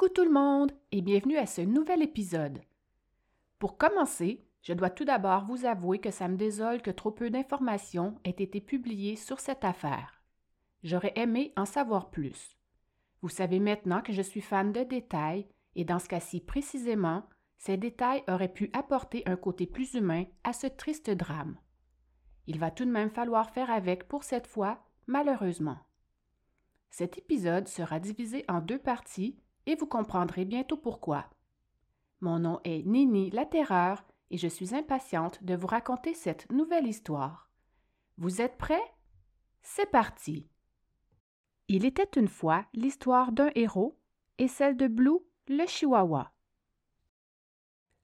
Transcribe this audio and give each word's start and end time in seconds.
Coucou 0.00 0.14
tout 0.14 0.24
le 0.24 0.30
monde 0.30 0.72
et 0.92 1.02
bienvenue 1.02 1.36
à 1.36 1.44
ce 1.44 1.60
nouvel 1.60 2.00
épisode. 2.00 2.62
Pour 3.58 3.76
commencer, 3.76 4.42
je 4.62 4.72
dois 4.72 4.88
tout 4.88 5.04
d'abord 5.04 5.44
vous 5.44 5.66
avouer 5.66 5.98
que 5.98 6.10
ça 6.10 6.26
me 6.26 6.38
désole 6.38 6.80
que 6.80 6.90
trop 6.90 7.10
peu 7.10 7.28
d'informations 7.28 8.18
aient 8.24 8.30
été 8.30 8.62
publiées 8.62 9.16
sur 9.16 9.40
cette 9.40 9.62
affaire. 9.62 10.22
J'aurais 10.84 11.12
aimé 11.16 11.52
en 11.54 11.66
savoir 11.66 12.08
plus. 12.08 12.56
Vous 13.20 13.28
savez 13.28 13.60
maintenant 13.60 14.00
que 14.00 14.14
je 14.14 14.22
suis 14.22 14.40
fan 14.40 14.72
de 14.72 14.84
détails 14.84 15.46
et 15.76 15.84
dans 15.84 15.98
ce 15.98 16.08
cas-ci 16.08 16.40
précisément, 16.40 17.28
ces 17.58 17.76
détails 17.76 18.24
auraient 18.26 18.48
pu 18.48 18.70
apporter 18.72 19.22
un 19.26 19.36
côté 19.36 19.66
plus 19.66 19.92
humain 19.92 20.24
à 20.44 20.54
ce 20.54 20.66
triste 20.66 21.10
drame. 21.10 21.58
Il 22.46 22.58
va 22.58 22.70
tout 22.70 22.86
de 22.86 22.90
même 22.90 23.10
falloir 23.10 23.50
faire 23.50 23.70
avec 23.70 24.08
pour 24.08 24.24
cette 24.24 24.46
fois, 24.46 24.82
malheureusement. 25.06 25.76
Cet 26.88 27.18
épisode 27.18 27.68
sera 27.68 28.00
divisé 28.00 28.46
en 28.48 28.62
deux 28.62 28.78
parties 28.78 29.36
et 29.66 29.76
vous 29.76 29.86
comprendrez 29.86 30.44
bientôt 30.44 30.76
pourquoi. 30.76 31.26
Mon 32.20 32.38
nom 32.38 32.60
est 32.64 32.84
Nini 32.86 33.30
la 33.30 33.46
Terreur 33.46 34.04
et 34.30 34.36
je 34.36 34.48
suis 34.48 34.74
impatiente 34.74 35.42
de 35.42 35.54
vous 35.54 35.66
raconter 35.66 36.14
cette 36.14 36.50
nouvelle 36.52 36.86
histoire. 36.86 37.48
Vous 38.18 38.40
êtes 38.40 38.58
prêts? 38.58 38.94
C'est 39.62 39.90
parti! 39.90 40.46
Il 41.68 41.84
était 41.84 42.18
une 42.18 42.28
fois 42.28 42.64
l'histoire 42.74 43.32
d'un 43.32 43.50
héros 43.54 43.96
et 44.38 44.48
celle 44.48 44.76
de 44.76 44.88
Blue, 44.88 45.18
le 45.48 45.66
Chihuahua. 45.66 46.32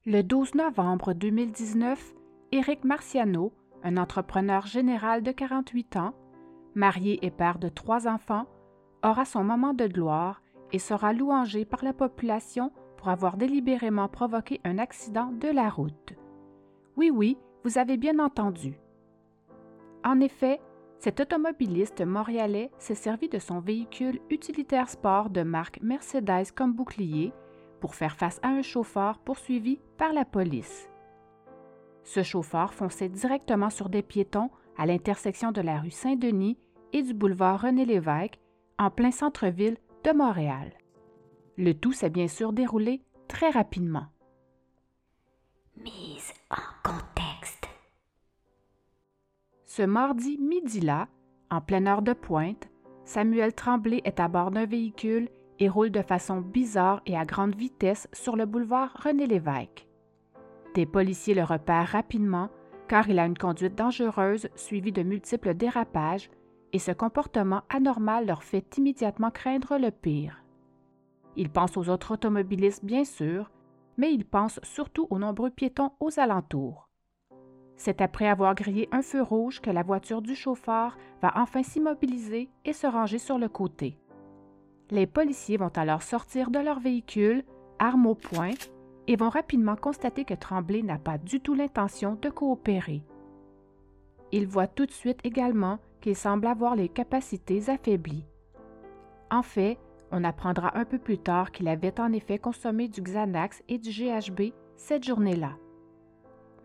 Le 0.05 0.21
12 0.21 0.55
novembre 0.55 1.13
2019, 1.13 2.13
Éric 2.53 2.85
Marciano, 2.85 3.53
un 3.83 3.97
entrepreneur 3.97 4.65
général 4.65 5.21
de 5.21 5.31
48 5.31 5.97
ans, 5.97 6.13
marié 6.75 7.25
et 7.25 7.31
père 7.31 7.59
de 7.59 7.67
trois 7.67 8.07
enfants, 8.07 8.45
aura 9.03 9.25
son 9.25 9.43
moment 9.43 9.73
de 9.73 9.87
gloire 9.87 10.41
et 10.71 10.79
sera 10.79 11.13
louangé 11.13 11.65
par 11.65 11.83
la 11.83 11.93
population 11.93 12.71
pour 12.97 13.09
avoir 13.09 13.37
délibérément 13.37 14.07
provoqué 14.07 14.59
un 14.63 14.77
accident 14.77 15.31
de 15.31 15.47
la 15.47 15.69
route. 15.69 16.13
Oui, 16.95 17.11
oui, 17.11 17.37
vous 17.63 17.77
avez 17.77 17.97
bien 17.97 18.19
entendu. 18.19 18.79
En 20.03 20.19
effet, 20.19 20.59
cet 20.99 21.19
automobiliste 21.19 22.03
montréalais 22.03 22.71
s'est 22.79 22.95
servi 22.95 23.29
de 23.29 23.39
son 23.39 23.59
véhicule 23.59 24.19
utilitaire 24.29 24.89
sport 24.89 25.29
de 25.29 25.43
marque 25.43 25.79
Mercedes 25.81 26.51
comme 26.55 26.73
bouclier 26.73 27.33
pour 27.79 27.93
faire 27.93 28.15
face 28.15 28.39
à 28.41 28.47
un 28.47 28.63
chauffeur 28.63 29.19
poursuivi 29.19 29.79
par 29.97 30.11
la 30.13 30.25
police. 30.25 30.89
Ce 32.03 32.23
chauffeur 32.23 32.73
fonçait 32.73 33.09
directement 33.09 33.69
sur 33.69 33.89
des 33.89 34.01
piétons 34.01 34.49
à 34.77 34.85
l'intersection 34.85 35.51
de 35.51 35.61
la 35.61 35.79
rue 35.79 35.91
Saint-Denis 35.91 36.57
et 36.93 37.03
du 37.03 37.13
boulevard 37.13 37.61
René-Lévesque, 37.61 38.39
en 38.79 38.89
plein 38.89 39.11
centre-ville 39.11 39.77
de 40.07 40.13
Montréal. 40.13 40.71
Le 41.57 41.73
tout 41.73 41.91
s'est 41.91 42.09
bien 42.09 42.29
sûr 42.29 42.53
déroulé 42.53 43.01
très 43.27 43.49
rapidement. 43.49 44.05
Mise 45.75 46.31
en 46.49 46.89
contexte. 46.89 47.67
Ce 49.65 49.81
mardi 49.81 50.37
midi-là, 50.37 51.09
en 51.51 51.59
pleine 51.59 51.89
heure 51.89 52.01
de 52.01 52.13
pointe, 52.13 52.69
Samuel 53.03 53.53
Tremblay 53.53 54.01
est 54.05 54.21
à 54.21 54.29
bord 54.29 54.51
d'un 54.51 54.65
véhicule 54.65 55.27
et 55.59 55.67
roule 55.67 55.91
de 55.91 56.01
façon 56.01 56.39
bizarre 56.39 57.01
et 57.05 57.17
à 57.17 57.25
grande 57.25 57.55
vitesse 57.55 58.07
sur 58.13 58.37
le 58.37 58.45
boulevard 58.45 58.95
René-Lévesque. 59.03 59.87
Des 60.73 60.85
policiers 60.85 61.33
le 61.33 61.43
repèrent 61.43 61.89
rapidement 61.89 62.49
car 62.87 63.09
il 63.09 63.19
a 63.19 63.25
une 63.25 63.37
conduite 63.37 63.75
dangereuse 63.75 64.47
suivie 64.55 64.93
de 64.93 65.03
multiples 65.03 65.53
dérapages 65.53 66.29
et 66.77 66.79
ce 66.79 66.91
comportement 66.91 67.63
anormal 67.69 68.27
leur 68.27 68.43
fait 68.43 68.77
immédiatement 68.77 69.31
craindre 69.31 69.79
le 69.79 69.89
pire. 69.89 70.43
Ils 71.35 71.49
pensent 71.49 71.75
aux 71.75 71.89
autres 71.89 72.13
automobilistes, 72.13 72.85
bien 72.85 73.03
sûr, 73.03 73.49
mais 73.97 74.13
ils 74.13 74.25
pensent 74.25 74.59
surtout 74.61 75.07
aux 75.09 75.17
nombreux 75.17 75.49
piétons 75.49 75.93
aux 75.99 76.19
alentours. 76.19 76.87
C'est 77.77 77.99
après 77.99 78.27
avoir 78.27 78.53
grillé 78.53 78.87
un 78.91 79.01
feu 79.01 79.23
rouge 79.23 79.59
que 79.59 79.71
la 79.71 79.81
voiture 79.81 80.21
du 80.21 80.35
chauffeur 80.35 80.99
va 81.19 81.31
enfin 81.37 81.63
s'immobiliser 81.63 82.47
et 82.63 82.73
se 82.73 82.85
ranger 82.85 83.17
sur 83.17 83.39
le 83.39 83.49
côté. 83.49 83.97
Les 84.91 85.07
policiers 85.07 85.57
vont 85.57 85.73
alors 85.77 86.03
sortir 86.03 86.51
de 86.51 86.59
leur 86.59 86.79
véhicule, 86.79 87.43
armes 87.79 88.05
au 88.05 88.13
poing, 88.13 88.51
et 89.07 89.15
vont 89.15 89.29
rapidement 89.29 89.75
constater 89.75 90.25
que 90.25 90.35
Tremblay 90.35 90.83
n'a 90.83 90.99
pas 90.99 91.17
du 91.17 91.41
tout 91.41 91.55
l'intention 91.55 92.19
de 92.21 92.29
coopérer. 92.29 93.01
Ils 94.31 94.45
voient 94.45 94.67
tout 94.67 94.85
de 94.85 94.91
suite 94.91 95.21
également 95.23 95.79
qu'il 96.01 96.15
semble 96.15 96.47
avoir 96.47 96.75
les 96.75 96.89
capacités 96.89 97.69
affaiblies. 97.69 98.25
En 99.29 99.43
fait, 99.43 99.77
on 100.11 100.23
apprendra 100.23 100.77
un 100.77 100.85
peu 100.85 100.99
plus 100.99 101.17
tard 101.17 101.51
qu'il 101.51 101.67
avait 101.67 101.99
en 101.99 102.13
effet 102.13 102.39
consommé 102.39 102.87
du 102.87 103.01
Xanax 103.01 103.61
et 103.67 103.77
du 103.77 103.89
GHB 103.89 104.53
cette 104.75 105.05
journée-là. 105.05 105.57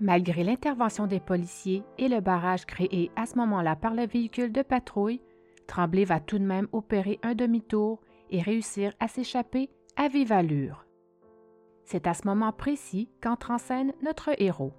Malgré 0.01 0.43
l'intervention 0.45 1.07
des 1.07 1.21
policiers 1.21 1.83
et 1.99 2.09
le 2.09 2.21
barrage 2.21 2.67
créé 2.67 3.11
à 3.17 3.27
ce 3.27 3.37
moment-là 3.37 3.77
par 3.77 3.95
le 3.95 4.07
véhicule 4.07 4.53
de 4.53 4.63
patrouille, 4.63 5.21
Tremblay 5.67 6.05
va 6.05 6.21
tout 6.21 6.39
de 6.39 6.45
même 6.45 6.69
opérer 6.73 7.19
un 7.23 7.35
demi-tour 7.35 8.01
et 8.31 8.43
réussir 8.43 8.93
à 9.01 9.09
s'échapper 9.09 9.71
à 9.97 10.09
vive 10.09 10.33
allure. 10.33 10.87
C'est 11.85 12.07
à 12.07 12.15
ce 12.15 12.27
moment 12.27 12.53
précis 12.53 13.09
qu'entre 13.23 13.51
en 13.51 13.59
scène 13.59 13.93
notre 14.03 14.31
héros. 14.39 14.73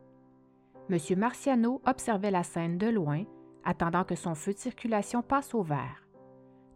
M. 0.90 0.98
Marciano 1.18 1.82
observait 1.86 2.32
la 2.32 2.44
scène 2.44 2.78
de 2.78 2.88
loin, 2.88 3.24
attendant 3.64 4.04
que 4.04 4.16
son 4.16 4.36
feu 4.36 4.54
de 4.54 4.58
circulation 4.58 5.22
passe 5.22 5.54
au 5.54 5.64
vert. 5.64 6.08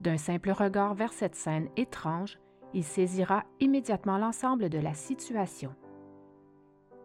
D'un 0.01 0.17
simple 0.17 0.51
regard 0.51 0.93
vers 0.93 1.13
cette 1.13 1.35
scène 1.35 1.69
étrange, 1.75 2.39
il 2.73 2.83
saisira 2.83 3.43
immédiatement 3.59 4.17
l'ensemble 4.17 4.69
de 4.69 4.77
la 4.77 4.93
situation. 4.93 5.73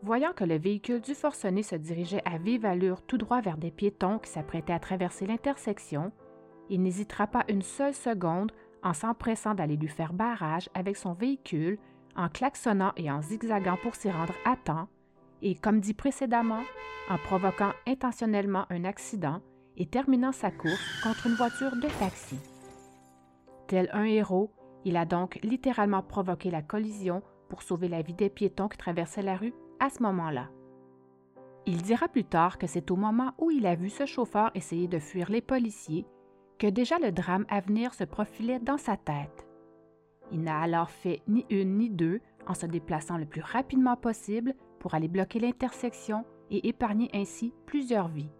Voyant 0.02 0.32
que 0.32 0.44
le 0.44 0.58
véhicule 0.58 1.00
du 1.00 1.14
forcené 1.14 1.62
se 1.62 1.76
dirigeait 1.76 2.22
à 2.24 2.36
vive 2.36 2.66
allure 2.66 3.02
tout 3.02 3.18
droit 3.18 3.40
vers 3.40 3.56
des 3.56 3.70
piétons 3.70 4.18
qui 4.18 4.30
s'apprêtaient 4.30 4.72
à 4.72 4.80
traverser 4.80 5.26
l'intersection, 5.26 6.12
il 6.68 6.82
n'hésitera 6.82 7.26
pas 7.26 7.44
une 7.48 7.62
seule 7.62 7.94
seconde 7.94 8.52
en 8.82 8.94
s'empressant 8.94 9.54
d'aller 9.54 9.76
lui 9.76 9.88
faire 9.88 10.12
barrage 10.12 10.68
avec 10.74 10.96
son 10.96 11.12
véhicule, 11.12 11.78
en 12.16 12.28
klaxonnant 12.28 12.92
et 12.96 13.10
en 13.10 13.22
zigzagant 13.22 13.76
pour 13.82 13.94
s'y 13.94 14.10
rendre 14.10 14.34
à 14.44 14.56
temps, 14.56 14.88
et, 15.40 15.54
comme 15.54 15.80
dit 15.80 15.94
précédemment, 15.94 16.62
en 17.08 17.18
provoquant 17.18 17.72
intentionnellement 17.86 18.66
un 18.70 18.84
accident 18.84 19.40
et 19.76 19.86
terminant 19.86 20.32
sa 20.32 20.50
course 20.50 21.02
contre 21.02 21.26
une 21.26 21.34
voiture 21.34 21.76
de 21.76 21.88
taxi. 21.98 22.38
Tel 23.66 23.88
un 23.92 24.04
héros, 24.04 24.50
il 24.84 24.96
a 24.96 25.04
donc 25.04 25.38
littéralement 25.42 26.02
provoqué 26.02 26.50
la 26.50 26.62
collision 26.62 27.22
pour 27.48 27.62
sauver 27.62 27.88
la 27.88 28.02
vie 28.02 28.14
des 28.14 28.30
piétons 28.30 28.68
qui 28.68 28.78
traversaient 28.78 29.22
la 29.22 29.36
rue 29.36 29.54
à 29.80 29.90
ce 29.90 30.02
moment-là. 30.02 30.48
Il 31.66 31.82
dira 31.82 32.08
plus 32.08 32.24
tard 32.24 32.58
que 32.58 32.66
c'est 32.66 32.90
au 32.90 32.96
moment 32.96 33.32
où 33.38 33.50
il 33.50 33.66
a 33.66 33.76
vu 33.76 33.88
ce 33.88 34.04
chauffeur 34.04 34.50
essayer 34.54 34.88
de 34.88 34.98
fuir 34.98 35.30
les 35.30 35.40
policiers 35.40 36.06
que 36.58 36.66
déjà 36.66 36.98
le 36.98 37.12
drame 37.12 37.46
à 37.48 37.60
venir 37.60 37.94
se 37.94 38.04
profilait 38.04 38.58
dans 38.58 38.78
sa 38.78 38.96
tête. 38.96 39.46
Il 40.32 40.42
n'a 40.42 40.60
alors 40.60 40.90
fait 40.90 41.22
ni 41.28 41.46
une 41.50 41.78
ni 41.78 41.90
deux 41.90 42.20
en 42.46 42.54
se 42.54 42.66
déplaçant 42.66 43.16
le 43.16 43.26
plus 43.26 43.42
rapidement 43.42 43.96
possible 43.96 44.54
pour 44.80 44.94
aller 44.94 45.08
bloquer 45.08 45.38
l'intersection 45.38 46.24
et 46.50 46.68
épargner 46.68 47.10
ainsi 47.14 47.54
plusieurs 47.66 48.08
vies. 48.08 48.30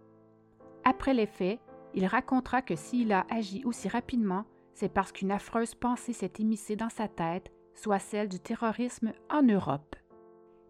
Après 0.83 1.13
les 1.13 1.25
faits, 1.25 1.59
il 1.93 2.05
racontera 2.05 2.61
que 2.61 2.75
s'il 2.75 3.11
a 3.11 3.25
agi 3.29 3.63
aussi 3.65 3.87
rapidement, 3.87 4.45
c'est 4.73 4.91
parce 4.91 5.11
qu'une 5.11 5.31
affreuse 5.31 5.75
pensée 5.75 6.13
s'est 6.13 6.33
émissée 6.39 6.75
dans 6.75 6.89
sa 6.89 7.07
tête, 7.07 7.51
soit 7.75 7.99
celle 7.99 8.27
du 8.27 8.39
terrorisme 8.39 9.13
en 9.29 9.43
Europe. 9.43 9.95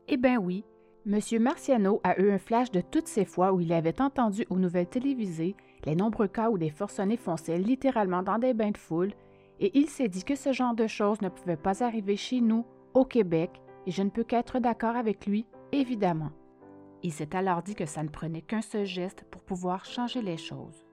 Eh 0.08 0.18
bien 0.18 0.38
oui, 0.38 0.66
M. 1.06 1.20
Marciano 1.42 2.00
a 2.04 2.20
eu 2.20 2.32
un 2.32 2.38
flash 2.38 2.72
de 2.72 2.82
toutes 2.82 3.08
ces 3.08 3.26
fois 3.26 3.52
où 3.54 3.60
il 3.60 3.74
avait 3.74 4.02
entendu 4.02 4.46
aux 4.50 4.58
nouvelles 4.58 4.90
télévisées 4.90 5.56
les 5.86 5.96
nombreux 5.96 6.28
cas 6.28 6.50
où 6.50 6.58
des 6.58 6.70
forcenés 6.70 7.18
fonçaient 7.18 7.58
littéralement 7.58 8.24
dans 8.24 8.38
des 8.38 8.54
bains 8.54 8.72
de 8.72 8.78
foule, 8.78 9.14
et 9.60 9.78
il 9.78 9.90
s'est 9.90 10.08
dit 10.08 10.24
que 10.24 10.36
ce 10.36 10.54
genre 10.54 10.74
de 10.74 10.88
choses 10.88 11.22
ne 11.22 11.30
pouvait 11.30 11.58
pas 11.58 11.84
arriver 11.84 12.16
chez 12.16 12.42
nous, 12.42 12.66
au 12.94 13.06
Québec, 13.06 13.62
et 13.86 13.92
je 13.92 14.02
ne 14.04 14.10
peux 14.10 14.24
qu'être 14.24 14.60
d'accord 14.60 14.96
avec 14.96 15.26
lui, 15.26 15.46
évidemment. 15.72 16.32
Il 17.04 17.12
s'est 17.12 17.36
alors 17.36 17.62
dit 17.62 17.76
que 17.76 17.86
ça 17.86 18.02
ne 18.02 18.10
prenait 18.10 18.42
qu'un 18.42 18.62
seul 18.62 18.86
geste 18.86 19.26
pour 19.30 19.44
pouvoir 19.44 19.84
changer 19.84 20.22
les 20.22 20.38
choses. 20.38 20.86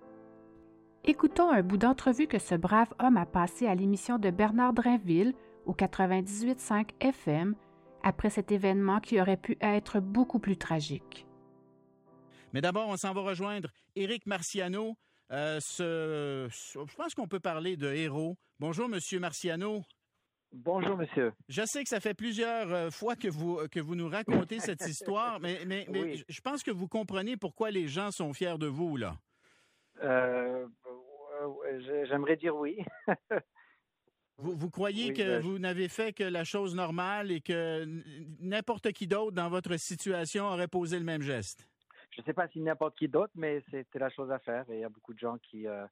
Écoutons 1.05 1.51
un 1.51 1.63
bout 1.63 1.79
d'entrevue 1.79 2.27
que 2.27 2.41
ce 2.41 2.57
brave 2.57 2.93
homme 2.99 3.17
a 3.17 3.27
passé 3.27 3.67
à 3.67 3.75
l'émission 3.75 4.19
de 4.19 4.31
Bernard 4.31 4.75
Drainville 4.75 5.35
au 5.65 5.73
98.5 5.73 6.91
FM 7.01 7.55
après 8.03 8.29
cet 8.29 8.51
événement 8.51 9.01
qui 9.01 9.21
aurait 9.21 9.37
pu 9.37 9.57
être 9.61 10.01
beaucoup 10.01 10.41
plus 10.41 10.57
tragique. 10.57 11.27
Mais 12.53 12.61
d'abord, 12.61 12.89
on 12.89 12.97
s'en 12.97 13.13
va 13.13 13.21
rejoindre 13.21 13.71
Éric 13.95 14.27
Marciano. 14.27 14.97
Euh, 15.31 15.61
je 15.69 16.95
pense 16.97 17.15
qu'on 17.15 17.29
peut 17.29 17.41
parler 17.41 17.77
de 17.77 17.93
héros. 17.93 18.37
Bonjour, 18.59 18.89
Monsieur 18.89 19.21
Marciano. 19.21 19.83
Bonjour, 20.53 20.97
monsieur. 20.97 21.33
Je 21.49 21.63
sais 21.65 21.83
que 21.85 21.89
ça 21.89 22.01
fait 22.01 22.15
plusieurs 22.15 22.73
euh, 22.73 22.91
fois 22.91 23.15
que 23.15 23.29
vous, 23.29 23.61
que 23.69 23.79
vous 23.79 23.95
nous 23.95 24.09
racontez 24.09 24.59
cette 24.59 24.81
histoire, 24.87 25.39
mais, 25.41 25.65
mais, 25.67 25.87
je 26.29 26.41
pense 26.41 26.63
que 26.63 26.71
vous 26.71 26.89
comprenez 26.89 27.37
pourquoi 27.37 27.71
les 27.71 27.87
gens 27.87 28.11
sont 28.11 28.33
fiers 28.33 28.59
de 28.59 28.67
vous, 28.67 28.97
là. 28.97 29.15
Euh, 30.03 30.67
j'aimerais 32.09 32.37
dire 32.37 32.57
oui. 32.57 32.79
vous, 34.39 34.57
vous 34.57 34.71
croyez 34.71 35.09
Oui, 35.09 35.15
que 35.15 35.23
ben, 35.23 35.41
vous 35.41 35.59
n'avez 35.59 35.89
fait 35.89 36.13
que 36.13 36.25
la 36.25 36.43
chose 36.43 36.75
normale 36.75 37.31
et 37.31 37.41
que 37.41 37.85
n'importe 38.41 38.93
qui 38.93 39.07
d'autre 39.07 39.33
dans 39.33 39.51
votre 39.51 39.77
situation 39.77 40.47
aurait 40.47 40.69
posé 40.69 40.99
le 40.99 41.05
même 41.05 41.23
geste? 41.23 41.69
Je 42.11 42.23
ne 42.23 42.25
sais 42.27 42.33
pas 42.33 42.49
si 42.49 42.61
n'importe 42.61 42.97
qui 42.97 43.09
d'autre, 43.09 43.33
mais 43.37 43.63
c'était 43.71 44.01
la 44.01 44.11
chose 44.11 44.33
à 44.33 44.41
faire. 44.41 44.69
Et 44.71 44.79
il 44.79 44.81
y 44.81 44.85
a 44.85 44.89
beaucoup 44.89 45.15
de 45.15 45.19
gens 45.19 45.39
qui, 45.39 45.69
euh, 45.69 45.87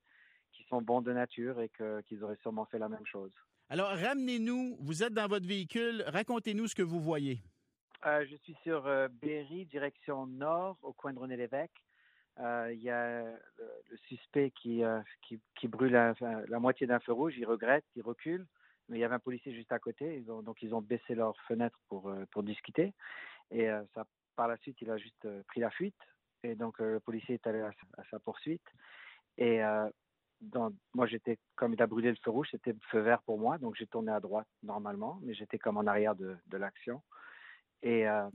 qui 0.51 0.65
sont 0.65 0.83
bons 0.83 1.01
de 1.01 1.13
nature 1.13 1.61
et 1.61 1.71
qu'ils 2.09 2.25
auraient 2.25 2.39
sûrement 2.43 2.65
fait 2.67 2.81
la 2.81 2.89
même 2.89 3.07
chose. 3.07 3.31
Alors, 3.71 3.91
ramenez-nous, 3.91 4.77
vous 4.81 5.03
êtes 5.03 5.13
dans 5.13 5.27
votre 5.29 5.47
véhicule, 5.47 6.03
racontez-nous 6.07 6.69
ce 6.69 6.75
que 6.75 6.83
vous 6.83 7.01
voyez. 7.01 7.39
Euh, 8.07 8.25
je 8.31 8.37
suis 8.37 8.57
sur 8.63 8.87
euh, 8.87 9.09
Berry, 9.21 9.67
direction 9.67 10.27
nord, 10.27 10.79
au 10.83 10.93
coin 10.93 11.13
de 11.13 11.19
René-Lévesque. 11.19 11.85
Euh, 12.41 12.73
Il 12.73 12.81
y 12.83 12.89
a 12.89 13.25
le, 13.25 13.97
suspect 14.09 14.53
qui, 14.53 14.83
qui, 15.57 15.69
brûle 15.69 15.93
la, 15.93 16.59
moitié 16.61 16.87
d'un 16.87 17.01
feu 17.01 17.13
rouge. 17.13 17.35
Il 17.37 17.45
regrette, 17.45 17.85
il 17.97 18.03
recule. 18.03 18.47
Mais 18.89 18.97
il 18.97 19.01
y 19.01 19.05
avait 19.05 19.17
un 19.17 19.19
policier 19.19 19.53
juste 19.53 19.73
à 19.73 19.79
côté. 19.79 20.21
Donc, 20.21 20.63
ils 20.63 20.75
ont 20.75 20.81
baissé 20.81 21.15
leur 21.15 21.39
fenêtre 21.47 21.79
pour, 21.89 22.11
pour 22.31 22.43
discuter. 22.43 22.95
Et 23.51 23.69
ça, 23.95 24.07
par 24.35 24.49
la 24.49 24.57
suite, 24.59 24.79
il 24.81 24.91
a 24.91 24.97
juste 24.97 25.29
pris 25.49 25.61
la 25.61 25.71
fuite. 25.71 26.01
Et 26.43 26.55
donc, 26.55 26.79
le 26.79 27.01
policier 27.01 27.35
est 27.35 27.47
allé 27.47 27.61
à, 27.61 27.73
sa- 27.73 28.03
à 28.03 28.05
sa 28.11 28.19
poursuite. 28.21 28.65
Et 29.37 29.61
moi, 30.95 31.07
j'étais, 31.07 31.39
comme 31.57 31.75
il 31.75 31.83
a 31.83 31.87
brûlé 31.87 32.11
le 32.11 32.17
feu 32.23 32.31
rouge, 32.31 32.49
c'était 32.51 32.75
feu 32.91 33.01
vert 33.01 33.23
pour 33.23 33.39
moi. 33.39 33.59
Donc, 33.59 33.75
j'ai 33.77 33.87
tourné 33.87 34.13
à 34.13 34.21
droite 34.21 34.47
normalement, 34.63 35.19
mais 35.23 35.35
j'étais 35.35 35.59
comme 35.59 35.77
en 35.77 35.87
arrière 35.87 36.15
de, 36.15 36.39
l'action. 36.53 37.03
Et 37.83 38.09
euh, 38.09 38.29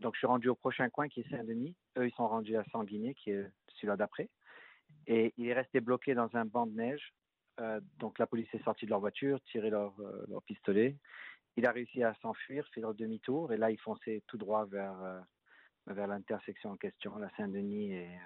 donc, 0.00 0.14
je 0.14 0.18
suis 0.18 0.26
rendu 0.26 0.48
au 0.48 0.54
prochain 0.54 0.88
coin 0.88 1.08
qui 1.08 1.20
est 1.20 1.30
Saint-Denis. 1.30 1.76
Eux, 1.98 2.08
ils 2.08 2.14
sont 2.14 2.26
rendus 2.26 2.56
à 2.56 2.64
Sanguinet, 2.72 3.14
qui 3.14 3.30
est 3.30 3.46
celui-là 3.74 3.96
d'après. 3.96 4.30
Et 5.06 5.34
il 5.36 5.48
est 5.48 5.54
resté 5.54 5.80
bloqué 5.80 6.14
dans 6.14 6.34
un 6.34 6.44
banc 6.44 6.66
de 6.66 6.74
neige. 6.74 7.12
Euh, 7.60 7.80
donc, 7.98 8.18
la 8.18 8.26
police 8.26 8.48
est 8.54 8.64
sortie 8.64 8.86
de 8.86 8.90
leur 8.90 9.00
voiture, 9.00 9.40
tiré 9.42 9.70
leur, 9.70 9.94
euh, 10.00 10.40
pistolet. 10.46 10.96
Il 11.56 11.66
a 11.66 11.72
réussi 11.72 12.02
à 12.02 12.14
s'enfuir, 12.22 12.66
fait 12.72 12.80
leur 12.80 12.94
demi-tour. 12.94 13.52
Et 13.52 13.58
là, 13.58 13.70
il 13.70 13.78
fonçait 13.78 14.22
tout 14.26 14.38
droit 14.38 14.64
vers, 14.64 14.98
euh, 15.02 15.20
vers 15.88 16.06
l'intersection 16.06 16.70
en 16.70 16.76
question, 16.76 17.16
la 17.18 17.28
Saint-Denis 17.36 17.92
et, 17.92 18.18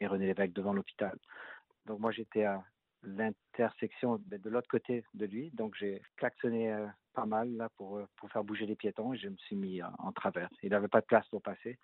et 0.00 0.06
René-Lévesque, 0.06 0.52
devant 0.52 0.74
l'hôpital. 0.74 1.18
Donc, 1.86 2.00
moi, 2.00 2.12
j'étais 2.12 2.44
à 2.44 2.62
l'intersection 3.06 4.16
de, 4.26 4.36
de 4.36 4.50
l'autre 4.50 4.68
côté 4.68 5.04
de 5.14 5.26
lui. 5.26 5.50
Donc, 5.52 5.74
j'ai 5.78 6.02
klaxonné 6.16 6.72
euh, 6.72 6.86
pas 7.12 7.26
mal 7.26 7.50
là 7.56 7.68
pour, 7.76 7.98
euh, 7.98 8.06
pour 8.16 8.30
faire 8.30 8.44
bouger 8.44 8.66
les 8.66 8.76
piétons 8.76 9.12
et 9.12 9.18
je 9.18 9.28
me 9.28 9.36
suis 9.36 9.56
mis 9.56 9.82
en, 9.82 10.12
travers. 10.12 10.48
Il 10.62 10.70
n'avait 10.70 10.88
pas 10.88 11.00
de 11.00 11.06
place 11.06 11.26
pour 11.28 11.42
passer. 11.42 11.78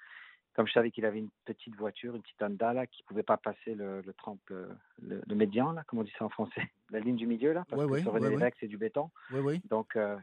Comme 0.55 0.67
je 0.67 0.73
savais 0.73 0.91
qu'il 0.91 1.05
avait 1.05 1.21
une 1.21 1.31
petite 1.45 1.77
voiture, 1.77 2.17
une 2.17 2.23
petite 2.23 2.43
Honda 2.43 2.73
là, 2.73 2.87
qui 2.87 3.03
ne 3.03 3.07
pouvait 3.07 3.23
pas 3.23 3.37
passer 3.37 3.75
le, 3.75 4.01
le 4.03 4.13
trempe, 4.15 4.41
euh, 4.51 4.73
le, 5.01 5.23
le 5.25 5.35
médian, 5.37 5.71
là, 5.73 5.85
comme 5.87 6.01
on 6.01 6.03
dit 6.03 6.13
ça 6.19 6.25
en 6.25 6.29
français, 6.29 6.63
la 6.91 6.99
ligne 6.99 7.17
du 7.17 7.27
milieu, 7.27 7.53
là, 7.53 7.65
parce 7.69 7.81
Ouais, 7.81 7.87
que 7.87 7.93
ouais, 7.93 8.01
sur 8.03 8.13
ouais, 8.13 8.19
René-Lévesque, 8.21 8.57
c'est 8.59 8.67
du 8.67 8.77
béton. 8.77 9.11
Oui, 9.31 9.39
oui. 9.41 9.61
Donc, 9.71 9.95
euh, 9.95 10.19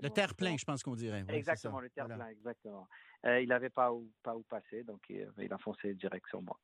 Le 0.00 0.10
terre-plein, 0.10 0.56
je 0.56 0.64
pense 0.64 0.84
qu'on 0.84 0.94
dirait. 0.94 1.22
Ouais, 1.24 1.34
Exactement, 1.36 1.80
le 1.80 1.90
terre-plein, 1.90 2.16
Voilà. 2.16 2.30
exactement. 2.30 2.86
Euh, 3.26 3.40
il 3.40 3.48
n'avait 3.48 3.68
pas 3.70 3.92
où, 3.92 4.08
pas 4.22 4.36
où 4.36 4.42
passer, 4.44 4.84
donc 4.84 5.00
il, 5.10 5.28
il 5.38 5.52
a 5.52 5.58
foncé 5.58 5.92
direct 5.94 6.28
sur 6.28 6.40
moi. 6.40 6.56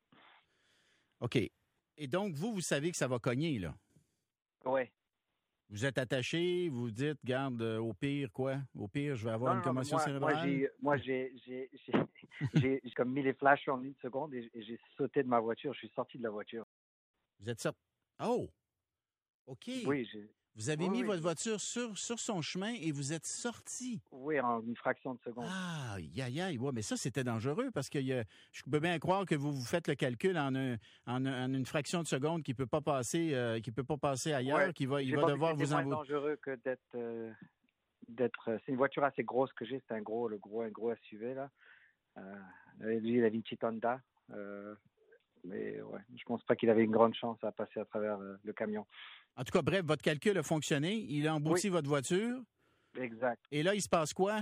OK. 1.19 1.37
Et 1.97 2.07
donc, 2.07 2.35
vous, 2.35 2.53
vous 2.53 2.61
savez 2.61 2.91
que 2.91 2.97
ça 2.97 3.07
va 3.07 3.19
cogner, 3.19 3.59
là. 3.59 3.73
Ouais. 4.65 4.91
Vous 5.69 5.85
êtes 5.85 5.97
attaché, 5.97 6.69
vous 6.69 6.91
dites, 6.91 7.17
garde, 7.23 7.61
euh, 7.61 7.79
au 7.79 7.93
pire, 7.93 8.31
quoi? 8.31 8.57
Au 8.75 8.87
pire, 8.87 9.15
je 9.15 9.25
vais 9.25 9.31
avoir 9.31 9.53
Non, 9.53 9.59
une 9.59 9.63
commotion 9.63 9.97
moi, 9.97 10.19
moi, 10.19 10.33
cérébrale? 10.33 10.49
j'ai, 10.49 10.69
moi, 10.81 10.97
j'ai, 12.53 12.81
comme 12.95 13.11
mis 13.11 13.23
les 13.23 13.33
flashs 13.33 13.67
en 13.67 13.81
une 13.81 13.95
seconde 13.95 14.33
et, 14.35 14.49
j'ai 14.53 14.79
sauté 14.95 15.23
de 15.23 15.27
ma 15.27 15.39
voiture. 15.39 15.73
Je 15.73 15.79
suis 15.79 15.91
sorti 15.95 16.17
de 16.17 16.23
la 16.23 16.29
voiture. 16.29 16.65
Vous 17.39 17.49
êtes 17.49 17.59
sorti. 17.59 17.79
Oh! 18.23 18.47
OK. 19.47 19.69
Oui, 19.85 20.07
j'ai, 20.11 20.29
Vous 20.57 20.69
avez 20.69 20.85
Oui, 20.85 20.89
mis 20.89 21.01
oui. 21.01 21.07
votre 21.07 21.21
voiture 21.21 21.59
sur, 21.59 21.97
sur 21.97 22.17
son 22.17 22.41
chemin 22.41 22.73
et 22.79 22.91
vous 22.93 23.11
êtes 23.11 23.25
sorti. 23.25 23.99
oui, 24.11 24.39
en 24.39 24.61
une 24.61 24.75
fraction 24.77 25.13
de 25.13 25.19
seconde. 25.19 25.45
Ah, 25.49 25.95
aïe, 25.95 26.21
aïe. 26.41 26.57
Ouais, 26.57 26.71
mais 26.73 26.81
ça, 26.81 26.95
c'était 26.95 27.25
dangereux 27.25 27.71
parce 27.73 27.89
que 27.89 27.99
je 28.01 28.63
peux 28.71 28.79
bien 28.79 28.97
croire 28.99 29.25
que 29.25 29.35
vous 29.35 29.51
vous 29.51 29.65
faites 29.65 29.87
le 29.89 29.95
calcul 29.95 30.37
en, 30.37 30.55
un- 30.55 30.75
en, 31.07 31.25
un- 31.25 31.45
en 31.49 31.53
une 31.53 31.65
fraction 31.65 32.01
de 32.03 32.07
seconde 32.07 32.41
qui 32.43 32.53
peut 32.53 32.65
pas 32.67 32.79
passer, 32.81 33.33
euh, 33.33 33.59
qui 33.59 33.71
peut 33.71 33.83
pas 33.83 33.97
passer 33.97 34.31
ailleurs, 34.31 34.57
Ouais. 34.59 34.73
qui 34.73 34.85
va, 34.85 35.01
il 35.01 35.13
va 35.15 35.25
devoir 35.29 35.55
vous 35.55 35.65
moins 35.67 35.81
envoyer. 35.81 35.89
dangereux 35.89 36.37
que 36.41 36.55
d'être, 36.63 36.95
euh, 36.95 37.31
d'être. 38.07 38.57
c'est 38.65 38.71
une 38.71 38.77
voiture 38.77 39.03
assez 39.03 39.23
grosse 39.23 39.51
que 39.53 39.65
j'ai. 39.65 39.81
C'est 39.87 39.93
un 39.95 40.01
gros, 40.01 40.29
le 40.29 40.37
gros, 40.37 40.61
un 40.61 40.69
gros 40.69 40.93
SUV 40.95 41.33
là. 41.33 41.49
Lui, 42.79 43.15
il 43.17 43.25
avait 43.25 43.35
une 43.35 43.43
petite 43.43 43.63
Honda. 43.65 43.99
mais 45.43 45.81
ouais, 45.81 45.99
je 46.17 46.23
pense 46.23 46.43
pas 46.43 46.55
qu'il 46.55 46.69
avait 46.69 46.83
une 46.83 46.91
grande 46.91 47.13
chance 47.13 47.37
à 47.43 47.51
passer 47.51 47.79
à 47.79 47.85
travers 47.85 48.17
euh, 48.19 48.35
le 48.43 48.53
camion. 48.53 48.85
En 49.37 49.43
tout 49.43 49.51
cas, 49.51 49.61
bref, 49.61 49.83
votre 49.85 50.01
calcul 50.01 50.37
a 50.37 50.43
fonctionné. 50.43 50.93
Il 50.95 51.27
a 51.27 51.35
embouti 51.35 51.69
votre 51.69 51.87
voiture. 51.89 52.39
Exact. 52.97 53.41
Et 53.51 53.63
là, 53.63 53.75
il 53.75 53.81
se 53.81 53.89
passe 53.89 54.13
quoi? 54.13 54.39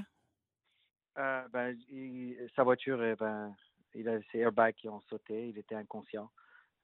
Euh, 1.18 1.48
ben, 1.52 1.76
il- 1.90 2.38
sa 2.56 2.64
voiture, 2.64 3.04
eh 3.04 3.16
ben, 3.16 3.56
il 3.96 4.08
a 4.08 4.20
ses 4.32 4.40
airbags 4.40 4.76
qui 4.76 4.90
ont 4.90 5.02
sauté. 5.02 5.50
Il 5.50 5.58
était 5.58 5.76
inconscient, 5.76 6.30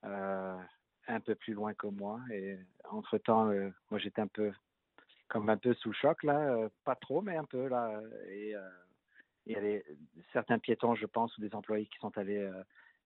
euh, 0.05 0.57
un 1.07 1.19
peu 1.19 1.35
plus 1.35 1.53
loin 1.53 1.73
que 1.73 1.87
moi. 1.87 2.19
Et 2.31 2.57
entre 2.89 3.17
temps, 3.19 3.51
moi, 3.91 3.99
j'étais 3.99 4.21
un 4.21 4.27
peu, 4.27 4.51
comme 5.27 5.49
un 5.49 5.57
peu 5.57 5.73
sous 5.75 5.93
choc 5.93 6.23
là, 6.23 6.39
euh, 6.39 6.69
pas 6.83 6.95
trop, 6.95 7.21
mais 7.21 7.37
un 7.37 7.45
peu 7.45 7.67
là. 7.67 8.01
Et 8.29 8.55
euh, 8.55 8.69
il 9.45 9.53
y 9.53 9.55
avait 9.55 9.85
certains 10.33 10.57
piétons, 10.59 10.95
je 10.95 11.05
pense, 11.05 11.35
ou 11.37 11.41
des 11.41 11.53
employés 11.53 11.85
qui 11.87 11.97
sont 11.99 12.15
allés 12.17 12.37
euh, 12.37 12.63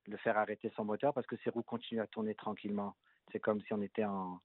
le 0.08 0.18
faire 0.18 0.38
arrêter 0.38 0.72
son 0.76 0.86
moteur 0.86 1.14
parce 1.14 1.28
que 1.28 1.36
ses 1.44 1.50
roues 1.50 1.64
continuent 1.64 2.02
à 2.02 2.08
tourner 2.08 2.36
tranquillement. 2.36 2.96
C'est 3.32 3.40
comme 3.40 3.62
si 3.62 3.74
on 3.74 3.82
était 3.82 4.04
en 4.06 4.42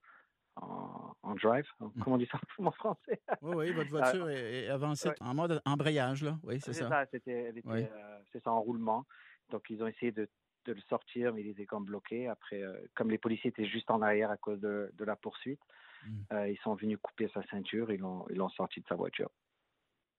en, 0.63 1.15
en 1.23 1.35
drive. 1.35 1.67
Comment 1.79 2.17
on 2.17 2.19
dit 2.19 2.29
ça 2.31 2.39
en 2.59 2.71
français 2.73 3.21
Oui, 3.43 3.55
oui, 3.57 3.73
votre 3.73 3.91
voiture 3.91 4.29
est, 4.31 4.65
est 4.65 4.69
avancée 4.69 5.09
ouais. 5.11 5.15
en 5.21 5.35
mode 5.35 5.61
embrayage, 5.65 6.23
là. 6.23 6.39
Oui, 6.43 6.61
c'est 6.61 6.73
ça. 6.73 7.05
c'était, 7.11 7.53
Oui. 7.65 7.83
euh, 7.83 8.19
c'est 8.33 8.43
ça, 8.43 8.51
en 8.53 8.61
roulement. 8.61 9.05
Donc, 9.51 9.65
ils 9.71 9.83
ont 9.83 9.87
essayé 9.87 10.13
de, 10.13 10.29
de 10.67 10.73
le 10.73 10.81
sortir, 10.89 11.33
mais 11.35 11.41
il 11.43 11.49
était 11.49 11.67
comme 11.67 11.85
bloqué. 11.85 12.29
Après, 12.29 12.63
euh, 12.63 12.79
comme 12.95 13.11
les 13.11 13.19
policiers 13.19 13.51
étaient 13.51 13.67
juste 13.67 13.91
en 13.91 14.03
arrière 14.03 14.31
à 14.31 14.37
cause 14.37 14.61
de, 14.61 14.91
de 14.95 15.05
la 15.05 15.17
poursuite, 15.17 15.61
Mm. 16.07 16.21
euh, 16.33 16.49
ils 16.49 16.59
sont 16.59 16.77
venus 16.77 16.97
couper 17.03 17.29
sa 17.35 17.43
ceinture 17.49 17.91
et 17.91 17.95
ils 17.95 18.01
l'ont, 18.01 18.25
ils 18.31 18.37
l'ont 18.37 18.49
sorti 18.51 18.81
de 18.81 18.87
sa 18.87 18.95
voiture. 18.95 19.31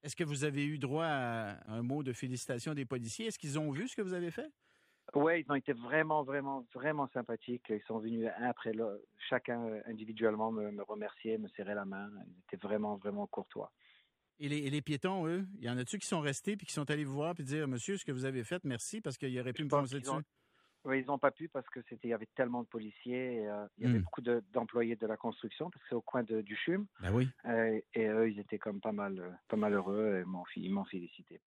Est-ce 0.04 0.14
que 0.14 0.26
vous 0.26 0.44
avez 0.44 0.66
eu 0.66 0.78
droit 0.78 1.06
à 1.06 1.72
un 1.72 1.82
mot 1.84 2.04
de 2.04 2.12
félicitation 2.12 2.74
des 2.74 2.84
policiers? 2.84 3.28
Est-ce 3.28 3.40
qu'ils 3.40 3.58
ont 3.58 3.72
vu 3.72 3.88
ce 3.88 3.96
que 3.96 4.02
vous 4.02 4.14
avez 4.14 4.30
fait? 4.30 4.52
Oui, 5.16 5.44
ils 5.46 5.52
ont 5.52 5.56
été 5.56 5.74
vraiment, 5.74 6.24
vraiment, 6.24 6.66
vraiment 6.74 7.08
sympathiques. 7.14 7.66
Ils 7.70 7.82
sont 7.88 8.00
venus 8.00 8.28
un 8.38 8.44
après 8.50 8.74
l'autre, 8.74 9.04
chacun 9.30 9.64
euh, 9.66 9.82
individuellement 9.88 10.52
me, 10.52 10.72
me 10.72 10.84
remercier, 10.84 11.38
me 11.38 11.48
serrer 11.50 11.74
la 11.74 11.86
main. 11.86 12.10
Ils 12.28 12.40
étaient 12.54 12.68
vraiment, 12.68 12.96
vraiment 12.98 13.26
courtois. 13.28 13.72
Et 14.40 14.48
les, 14.48 14.60
et 14.60 14.70
les 14.70 14.82
piétons, 14.82 15.28
eux, 15.28 15.46
il 15.58 15.66
y 15.66 15.70
en 15.70 15.78
a-tu 15.78 15.98
qui 16.00 16.08
sont 16.08 16.22
restés 16.22 16.56
puis 16.56 16.66
qui 16.66 16.74
sont 16.74 16.90
allés 16.90 17.04
vous 17.04 17.14
voir 17.14 17.34
puis 17.36 17.44
dire, 17.44 17.68
monsieur, 17.68 17.98
ce 17.98 18.06
que 18.06 18.12
vous 18.12 18.26
avez 18.26 18.44
fait, 18.44 18.64
merci, 18.64 19.02
parce 19.02 19.18
qu'il 19.18 19.38
aurait 19.40 19.52
pu 19.54 19.62
Je 19.62 19.66
me 19.66 19.70
foncer 19.70 20.00
dessus? 20.00 20.12
ont- 20.12 20.24
Oui, 20.86 21.02
ils 21.02 21.06
n'ont 21.08 21.18
pas 21.20 21.32
pu 21.32 21.50
parce 21.50 21.68
que 21.70 21.82
c'était, 21.90 22.08
il 22.08 22.12
y 22.12 22.14
avait 22.14 22.30
tellement 22.36 22.62
de 22.64 22.68
policiers. 22.68 23.34
et, 23.42 23.48
euh, 23.50 23.66
il 23.78 23.84
y 23.86 23.90
avait 23.90 24.00
Mm. 24.00 24.04
beaucoup 24.04 24.22
de- 24.22 24.42
d'employés 24.54 24.96
de 24.96 25.06
la 25.08 25.18
construction 25.18 25.70
parce 25.70 25.82
que 25.84 25.90
c'est 25.90 25.96
au 25.96 26.02
coin 26.02 26.24
de- 26.24 26.40
du 26.42 26.56
CHUM. 26.56 26.86
Ben 27.02 27.12
oui. 27.14 27.28
Euh, 27.46 27.82
et 27.96 28.06
eux, 28.08 28.32
ils 28.32 28.40
étaient 28.40 28.60
comme 28.60 28.80
pas 28.80 28.94
mal, 28.94 29.38
pas 29.50 29.58
mal 29.58 29.74
heureux 29.74 30.22
et 30.22 30.24
m'ont, 30.24 30.46
fi- 30.46 30.62
ils 30.62 30.72
m'ont 30.72 30.86
félicité. 30.86 31.42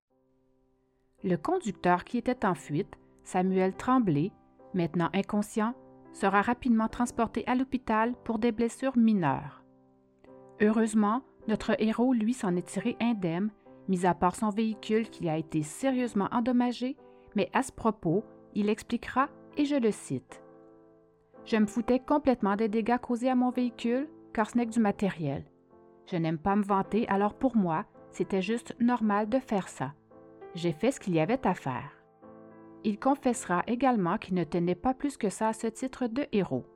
Le 1.24 1.36
conducteur 1.36 2.04
qui 2.04 2.18
était 2.18 2.44
en 2.44 2.54
fuite, 2.54 2.92
Samuel 3.24 3.74
Tremblay, 3.74 4.32
maintenant 4.74 5.10
inconscient, 5.12 5.74
sera 6.12 6.42
rapidement 6.42 6.88
transporté 6.88 7.44
à 7.46 7.54
l'hôpital 7.54 8.14
pour 8.24 8.38
des 8.38 8.52
blessures 8.52 8.96
mineures. 8.96 9.62
Heureusement, 10.60 11.22
notre 11.48 11.80
héros, 11.82 12.12
lui, 12.12 12.34
s'en 12.34 12.54
est 12.56 12.66
tiré 12.66 12.96
indemne, 13.00 13.50
mis 13.88 14.06
à 14.06 14.14
part 14.14 14.36
son 14.36 14.50
véhicule 14.50 15.08
qui 15.08 15.28
a 15.28 15.36
été 15.36 15.62
sérieusement 15.62 16.28
endommagé, 16.30 16.96
mais 17.34 17.50
à 17.52 17.62
ce 17.62 17.72
propos, 17.72 18.24
il 18.54 18.68
expliquera, 18.68 19.28
et 19.56 19.64
je 19.64 19.76
le 19.76 19.90
cite. 19.90 20.42
Je 21.44 21.56
me 21.56 21.66
foutais 21.66 21.98
complètement 21.98 22.56
des 22.56 22.68
dégâts 22.68 22.98
causés 22.98 23.28
à 23.28 23.34
mon 23.34 23.50
véhicule, 23.50 24.08
car 24.32 24.48
ce 24.48 24.56
n'est 24.56 24.66
que 24.66 24.72
du 24.72 24.80
matériel. 24.80 25.44
Je 26.06 26.16
n'aime 26.16 26.38
pas 26.38 26.56
me 26.56 26.62
vanter, 26.62 27.08
alors 27.08 27.34
pour 27.34 27.56
moi, 27.56 27.84
c'était 28.10 28.42
juste 28.42 28.76
normal 28.80 29.28
de 29.28 29.38
faire 29.38 29.68
ça. 29.68 29.94
J'ai 30.54 30.72
fait 30.72 30.92
ce 30.92 31.00
qu'il 31.00 31.14
y 31.14 31.20
avait 31.20 31.46
à 31.46 31.54
faire. 31.54 32.01
Il 32.84 32.98
confessera 32.98 33.62
également 33.66 34.18
qu'il 34.18 34.34
ne 34.34 34.44
tenait 34.44 34.74
pas 34.74 34.94
plus 34.94 35.16
que 35.16 35.28
ça 35.28 35.48
à 35.48 35.52
ce 35.52 35.68
titre 35.68 36.08
de 36.08 36.26
héros. 36.32 36.66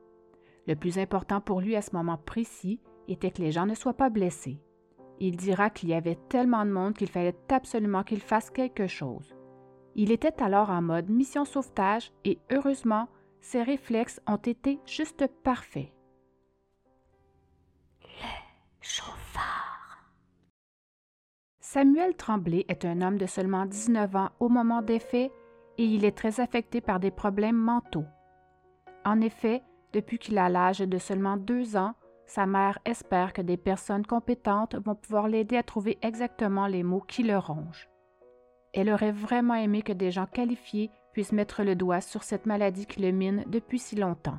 Le 0.66 0.76
plus 0.76 0.98
important 0.98 1.40
pour 1.40 1.60
lui 1.60 1.76
à 1.76 1.82
ce 1.82 1.94
moment 1.94 2.18
précis 2.18 2.80
était 3.08 3.30
que 3.30 3.42
les 3.42 3.52
gens 3.52 3.66
ne 3.66 3.75
soient 3.75 3.94
pas 3.94 4.10
blessés. 4.10 4.60
Il 5.18 5.36
dira 5.36 5.70
qu'il 5.70 5.88
y 5.88 5.94
avait 5.94 6.18
tellement 6.28 6.64
de 6.64 6.70
monde 6.70 6.94
qu'il 6.94 7.08
fallait 7.08 7.36
absolument 7.48 8.02
qu'il 8.02 8.20
fasse 8.20 8.50
quelque 8.50 8.86
chose. 8.86 9.34
Il 9.94 10.12
était 10.12 10.42
alors 10.42 10.70
en 10.70 10.82
mode 10.82 11.08
mission 11.08 11.44
sauvetage 11.44 12.12
et 12.25 12.38
heureusement, 12.52 13.08
ses 13.40 13.62
réflexes 13.62 14.20
ont 14.26 14.36
été 14.36 14.78
juste 14.86 15.26
parfaits. 15.42 15.92
Chauffard. 18.80 20.12
Samuel 21.60 22.14
Tremblay 22.14 22.64
est 22.68 22.84
un 22.84 23.00
homme 23.00 23.18
de 23.18 23.26
seulement 23.26 23.66
19 23.66 24.14
ans 24.16 24.30
au 24.38 24.48
moment 24.48 24.82
des 24.82 24.98
faits 24.98 25.32
et 25.78 25.85
il 25.85 26.04
est 26.04 26.16
très 26.16 26.40
affecté 26.40 26.80
par 26.80 27.00
des 27.00 27.11
problèmes 27.11 27.56
mentaux. 27.56 28.06
En 29.04 29.21
effet, 29.21 29.62
depuis 29.92 30.18
qu'il 30.18 30.38
a 30.38 30.49
l'âge 30.49 30.80
de 30.80 30.99
seulement 30.99 31.37
deux 31.37 31.76
ans, 31.76 31.95
sa 32.26 32.45
mère 32.45 32.78
espère 32.85 33.33
que 33.33 33.42
des 33.42 33.56
personnes 33.56 34.04
compétentes 34.04 34.75
vont 34.85 34.97
pouvoir 34.97 35.28
l'aider 35.28 35.56
à 35.56 35.62
trouver 35.62 35.99
exactement 36.02 36.66
les 36.66 36.83
mots 36.83 37.04
qui 37.06 37.23
le 37.23 37.38
rongent. 37.38 37.88
Elle 38.73 38.90
aurait 38.90 39.12
vraiment 39.12 39.54
aimé 39.54 39.83
que 39.83 39.92
des 39.92 40.11
gens 40.11 40.26
qualifiés 40.26 40.90
puissent 41.12 41.33
mettre 41.33 41.62
le 41.62 41.76
doigt 41.76 42.00
sur 42.00 42.25
cette 42.25 42.47
maladie 42.47 42.87
qui 42.87 43.00
le 43.00 43.11
mine 43.11 43.45
depuis 43.47 43.78
si 43.78 43.97
longtemps. 43.97 44.38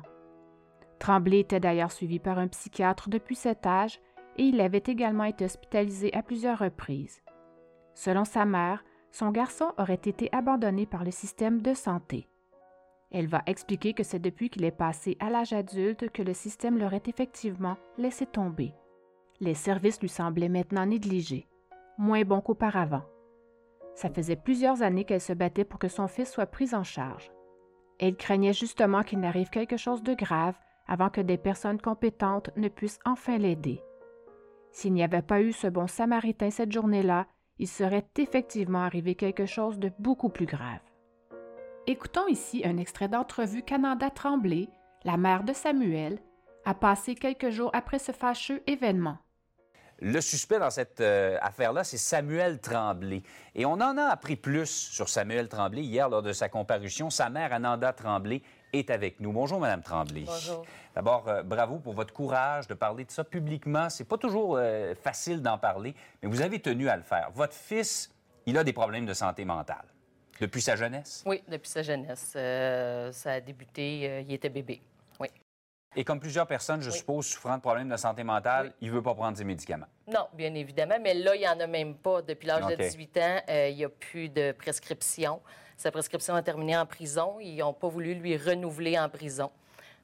Tremblay 0.98 1.40
était 1.40 1.60
d'ailleurs 1.60 1.92
suivi 1.92 2.18
par 2.18 2.38
un 2.38 2.48
psychiatre 2.48 3.08
depuis 3.08 3.34
cet 3.34 3.66
âge 3.66 4.00
et 4.36 4.44
il 4.44 4.60
avait 4.60 4.82
également 4.86 5.24
été 5.24 5.44
hospitalisé 5.44 6.14
à 6.14 6.22
plusieurs 6.22 6.58
reprises. 6.58 7.20
Selon 7.94 8.24
sa 8.24 8.44
mère, 8.44 8.84
son 9.10 9.30
garçon 9.30 9.72
aurait 9.78 9.94
été 9.94 10.28
abandonné 10.32 10.86
par 10.86 11.04
le 11.04 11.10
système 11.10 11.62
de 11.62 11.74
santé. 11.74 12.28
Elle 13.10 13.26
va 13.26 13.42
expliquer 13.46 13.94
que 13.94 14.02
c'est 14.02 14.18
depuis 14.18 14.50
qu'il 14.50 14.64
est 14.64 14.70
passé 14.70 15.16
à 15.18 15.30
l'âge 15.30 15.52
adulte 15.52 16.10
que 16.10 16.22
le 16.22 16.34
système 16.34 16.78
l'aurait 16.78 17.02
effectivement 17.06 17.76
laissé 17.96 18.26
tomber. 18.26 18.74
Les 19.40 19.54
services 19.54 20.00
lui 20.00 20.08
semblaient 20.08 20.48
maintenant 20.48 20.84
négligés, 20.84 21.48
moins 21.96 22.24
bons 22.24 22.40
qu'auparavant. 22.40 23.04
Ça 23.94 24.10
faisait 24.10 24.36
plusieurs 24.36 24.82
années 24.82 25.04
qu'elle 25.04 25.20
se 25.20 25.32
battait 25.32 25.64
pour 25.64 25.78
que 25.78 25.88
son 25.88 26.06
fils 26.06 26.30
soit 26.30 26.46
pris 26.46 26.74
en 26.74 26.84
charge. 26.84 27.32
Elle 27.98 28.16
craignait 28.16 28.52
justement 28.52 29.02
qu'il 29.02 29.20
n'arrive 29.20 29.50
quelque 29.50 29.76
chose 29.76 30.02
de 30.02 30.14
grave 30.14 30.54
avant 30.86 31.10
que 31.10 31.20
des 31.20 31.36
personnes 31.38 31.80
compétentes 31.80 32.50
ne 32.56 32.68
puissent 32.68 33.00
enfin 33.04 33.38
l'aider. 33.38 33.82
S'il 34.70 34.92
n'y 34.92 35.02
avait 35.02 35.22
pas 35.22 35.40
eu 35.40 35.52
ce 35.52 35.66
bon 35.66 35.86
samaritain 35.86 36.50
cette 36.50 36.72
journée-là, 36.72 37.26
il 37.58 37.68
serait 37.68 38.06
effectivement 38.18 38.82
arrivé 38.82 39.14
quelque 39.14 39.46
chose 39.46 39.78
de 39.78 39.90
beaucoup 39.98 40.28
plus 40.28 40.46
grave. 40.46 40.80
Écoutons 41.86 42.26
ici 42.28 42.62
un 42.64 42.76
extrait 42.76 43.08
d'entrevue 43.08 43.62
qu'Ananda 43.62 44.10
Tremblay, 44.10 44.68
la 45.04 45.16
mère 45.16 45.42
de 45.42 45.52
Samuel, 45.52 46.18
a 46.64 46.74
passé 46.74 47.14
quelques 47.14 47.50
jours 47.50 47.70
après 47.72 47.98
ce 47.98 48.12
fâcheux 48.12 48.62
événement. 48.66 49.18
Le 50.00 50.20
suspect 50.20 50.60
dans 50.60 50.70
cette 50.70 51.00
euh, 51.00 51.38
affaire-là, 51.40 51.82
c'est 51.82 51.96
Samuel 51.96 52.60
Tremblay. 52.60 53.22
Et 53.56 53.66
on 53.66 53.72
en 53.72 53.98
a 53.98 54.04
appris 54.04 54.36
plus 54.36 54.70
sur 54.70 55.08
Samuel 55.08 55.48
Tremblay 55.48 55.82
hier 55.82 56.08
lors 56.08 56.22
de 56.22 56.32
sa 56.32 56.48
comparution. 56.48 57.10
Sa 57.10 57.30
mère, 57.30 57.52
Ananda 57.52 57.92
Tremblay, 57.92 58.42
est 58.72 58.90
avec 58.90 59.20
nous. 59.20 59.32
Bonjour, 59.32 59.58
Madame 59.60 59.82
Tremblay. 59.82 60.24
Bonjour. 60.26 60.64
D'abord, 60.94 61.28
euh, 61.28 61.42
bravo 61.42 61.78
pour 61.78 61.94
votre 61.94 62.12
courage 62.12 62.66
de 62.66 62.74
parler 62.74 63.04
de 63.04 63.10
ça 63.10 63.24
publiquement. 63.24 63.88
C'est 63.88 64.04
pas 64.04 64.18
toujours 64.18 64.56
euh, 64.58 64.94
facile 64.94 65.42
d'en 65.42 65.58
parler, 65.58 65.94
mais 66.22 66.28
vous 66.28 66.42
avez 66.42 66.60
tenu 66.60 66.88
à 66.88 66.96
le 66.96 67.02
faire. 67.02 67.30
Votre 67.34 67.54
fils, 67.54 68.12
il 68.46 68.56
a 68.58 68.64
des 68.64 68.72
problèmes 68.72 69.06
de 69.06 69.14
santé 69.14 69.44
mentale. 69.44 69.84
Depuis 70.40 70.62
sa 70.62 70.76
jeunesse? 70.76 71.24
Oui, 71.26 71.42
depuis 71.48 71.68
sa 71.68 71.82
jeunesse. 71.82 72.32
Euh, 72.36 73.10
ça 73.12 73.32
a 73.32 73.40
débuté, 73.40 74.22
il 74.26 74.32
était 74.32 74.48
bébé. 74.48 74.80
Oui. 75.18 75.28
Et 75.96 76.04
comme 76.04 76.20
plusieurs 76.20 76.46
personnes, 76.46 76.80
je 76.80 76.90
Oui. 76.90 76.96
suppose, 76.96 77.26
souffrant 77.26 77.56
de 77.56 77.60
problèmes 77.62 77.88
de 77.88 77.96
santé 77.96 78.22
mentale, 78.22 78.66
Oui. 78.66 78.72
il 78.82 78.90
veut 78.92 79.02
pas 79.02 79.14
prendre 79.14 79.36
ses 79.36 79.42
médicaments? 79.44 79.86
Non, 80.06 80.28
bien 80.34 80.54
évidemment, 80.54 80.96
mais 81.02 81.14
là, 81.14 81.34
il 81.34 81.40
n'y 81.40 81.48
en 81.48 81.58
a 81.58 81.66
même 81.66 81.96
pas. 81.96 82.22
Depuis 82.22 82.46
l'âge 82.46 82.66
de 82.66 82.76
18 82.76 83.16
ans, 83.18 83.40
il 83.48 83.74
n'y 83.76 83.84
a 83.84 83.88
plus 83.88 84.28
de 84.28 84.52
prescription. 84.52 85.40
Sa 85.78 85.92
prescription 85.92 86.34
a 86.34 86.42
terminé 86.42 86.76
en 86.76 86.84
prison. 86.84 87.36
Ils 87.40 87.58
n'ont 87.58 87.72
pas 87.72 87.86
voulu 87.86 88.12
lui 88.14 88.36
renouveler 88.36 88.98
en 88.98 89.08
prison. 89.08 89.48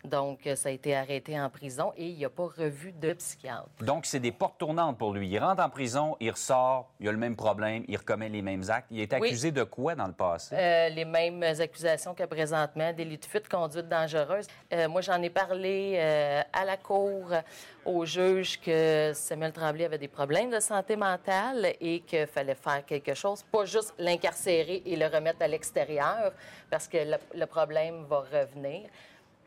Donc, 0.04 0.46
euh, 0.46 0.54
ça 0.54 0.68
a 0.68 0.72
été 0.72 0.94
arrêté 0.94 1.40
en 1.40 1.48
prison 1.48 1.92
et 1.96 2.06
il 2.08 2.20
n'a 2.20 2.28
pas 2.28 2.44
revu 2.58 2.92
de 2.92 3.14
psychiatre. 3.14 3.68
Donc, 3.80 4.04
c'est 4.04 4.20
des 4.20 4.32
portes 4.32 4.58
tournantes 4.58 4.98
pour 4.98 5.14
lui. 5.14 5.28
Il 5.28 5.38
rentre 5.38 5.62
en 5.62 5.70
prison, 5.70 6.16
il 6.20 6.30
ressort, 6.30 6.90
il 7.00 7.08
a 7.08 7.12
le 7.12 7.16
même 7.18 7.36
problème, 7.36 7.84
il 7.88 7.96
recommet 7.96 8.28
les 8.28 8.42
mêmes 8.42 8.64
actes. 8.68 8.88
Il 8.90 9.00
est 9.00 9.12
Oui. 9.14 9.28
accusé 9.28 9.50
de 9.50 9.64
quoi 9.64 9.94
dans 9.94 10.06
le 10.06 10.12
passé? 10.12 10.54
Euh, 10.58 10.88
les 10.90 11.06
mêmes 11.06 11.42
accusations 11.42 12.14
que 12.14 12.24
présentement, 12.24 12.92
délit 12.92 13.16
de 13.16 13.24
fuite, 13.24 13.48
conduite 13.48 13.88
dangereuse. 13.88 14.46
Euh, 14.74 14.88
moi, 14.88 15.00
j'en 15.00 15.22
ai 15.22 15.30
parlé 15.30 15.94
euh, 15.96 16.42
à 16.52 16.64
la 16.66 16.76
cour 16.76 17.30
au 17.86 18.04
juge 18.04 18.60
que 18.60 19.12
Samuel 19.14 19.52
Tremblay 19.52 19.86
avait 19.86 19.98
des 19.98 20.08
problèmes 20.08 20.50
de 20.50 20.60
santé 20.60 20.96
mentale 20.96 21.74
et 21.80 22.00
qu'il 22.00 22.26
fallait 22.26 22.54
faire 22.54 22.84
quelque 22.84 23.14
chose, 23.14 23.42
pas 23.42 23.64
juste 23.64 23.94
l'incarcérer 23.98 24.82
et 24.84 24.96
le 24.96 25.06
remettre 25.06 25.42
à 25.42 25.48
l'extérieur, 25.48 26.32
parce 26.70 26.88
que 26.88 26.98
le, 26.98 27.16
le 27.34 27.46
problème 27.46 28.04
va 28.04 28.20
revenir. 28.20 28.82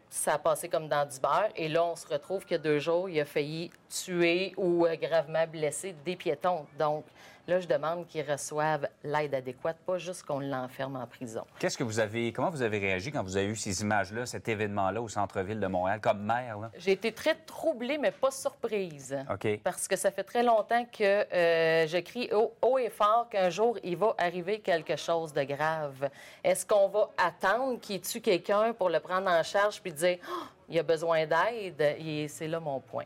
Ça 0.10 0.34
a 0.34 0.38
passé 0.38 0.70
comme 0.70 0.88
dans 0.88 1.06
du 1.06 1.20
beurre. 1.20 1.50
Et 1.56 1.68
là, 1.68 1.84
on 1.84 1.96
se 1.96 2.08
retrouve 2.08 2.44
qu'il 2.44 2.54
y 2.54 2.60
a 2.60 2.64
deux 2.64 2.80
jours, 2.80 3.10
il 3.10 3.20
a 3.20 3.26
failli 3.26 3.72
tuer 3.90 4.54
ou 4.58 4.86
euh, 4.86 4.96
gravement 4.96 5.46
blesser 5.48 5.96
des 6.06 6.16
piétons. 6.16 6.66
Donc, 6.78 7.06
là, 7.48 7.60
je 7.60 7.68
demande 7.68 8.08
qu'ils 8.08 8.30
reçoivent 8.30 8.88
l'aide 9.04 9.34
adéquate, 9.34 9.78
pas 9.86 9.98
juste 9.98 10.24
qu'on 10.24 10.40
l'enferme 10.40 10.96
en 10.96 11.08
prison. 11.08 11.46
Qu'est-ce 11.60 11.78
que 11.78 11.84
vous 11.84 12.00
avez, 12.00 12.32
comment 12.32 12.50
vous 12.50 12.62
avez 12.62 12.78
réagi 12.80 13.12
quand 13.12 13.24
vous 13.24 13.38
avez 13.38 13.48
eu 13.48 13.56
ces 13.56 13.82
images-là, 13.82 14.26
cet 14.26 14.48
événement-là 14.48 15.02
au 15.02 15.08
centre-ville 15.08 15.60
de 15.60 15.68
Montréal, 15.68 16.00
comme 16.02 16.22
maire? 16.22 16.70
J'ai 16.78 16.92
été 16.92 17.12
très 17.12 17.36
troublée, 17.36 17.98
mais 17.98 18.12
pas 18.12 18.32
surprise. 18.32 19.18
OK. 19.32 19.60
Parce 19.64 19.88
que 19.88 19.96
ça 19.96 20.12
fait 20.12 20.24
très 20.24 20.44
longtemps 20.44 20.86
que 20.86 21.04
euh, 21.04 21.88
je 21.88 21.98
crie 21.98 22.30
haut, 22.34 22.54
haut 22.62 22.78
et 22.78 22.90
fort 22.90 23.28
qu'un 23.30 23.50
jour, 23.50 23.78
il 23.84 23.98
va 23.98 24.14
arriver 24.18 24.60
quelque 24.60 24.96
chose 24.96 25.34
de 25.34 25.44
grave. 25.44 26.10
Est-ce 26.44 26.66
qu'on 26.66 26.90
va 26.90 27.10
attendre 27.18 27.80
qu'il 27.80 28.02
tue 28.02 28.22
quelqu'un 28.22 28.74
pour 28.74 28.90
le 28.90 29.00
prendre 29.00 29.30
en 29.30 29.44
charge 29.44 29.82
puis 29.82 29.94
dire 29.94 30.18
Oh, 30.30 30.44
il 30.70 30.80
a 30.80 30.84
besoin 30.84 31.26
d'aide? 31.26 31.82
Et 32.00 32.28
c'est 32.28 32.48
là 32.48 32.60
mon 32.60 32.80
point. 32.80 33.06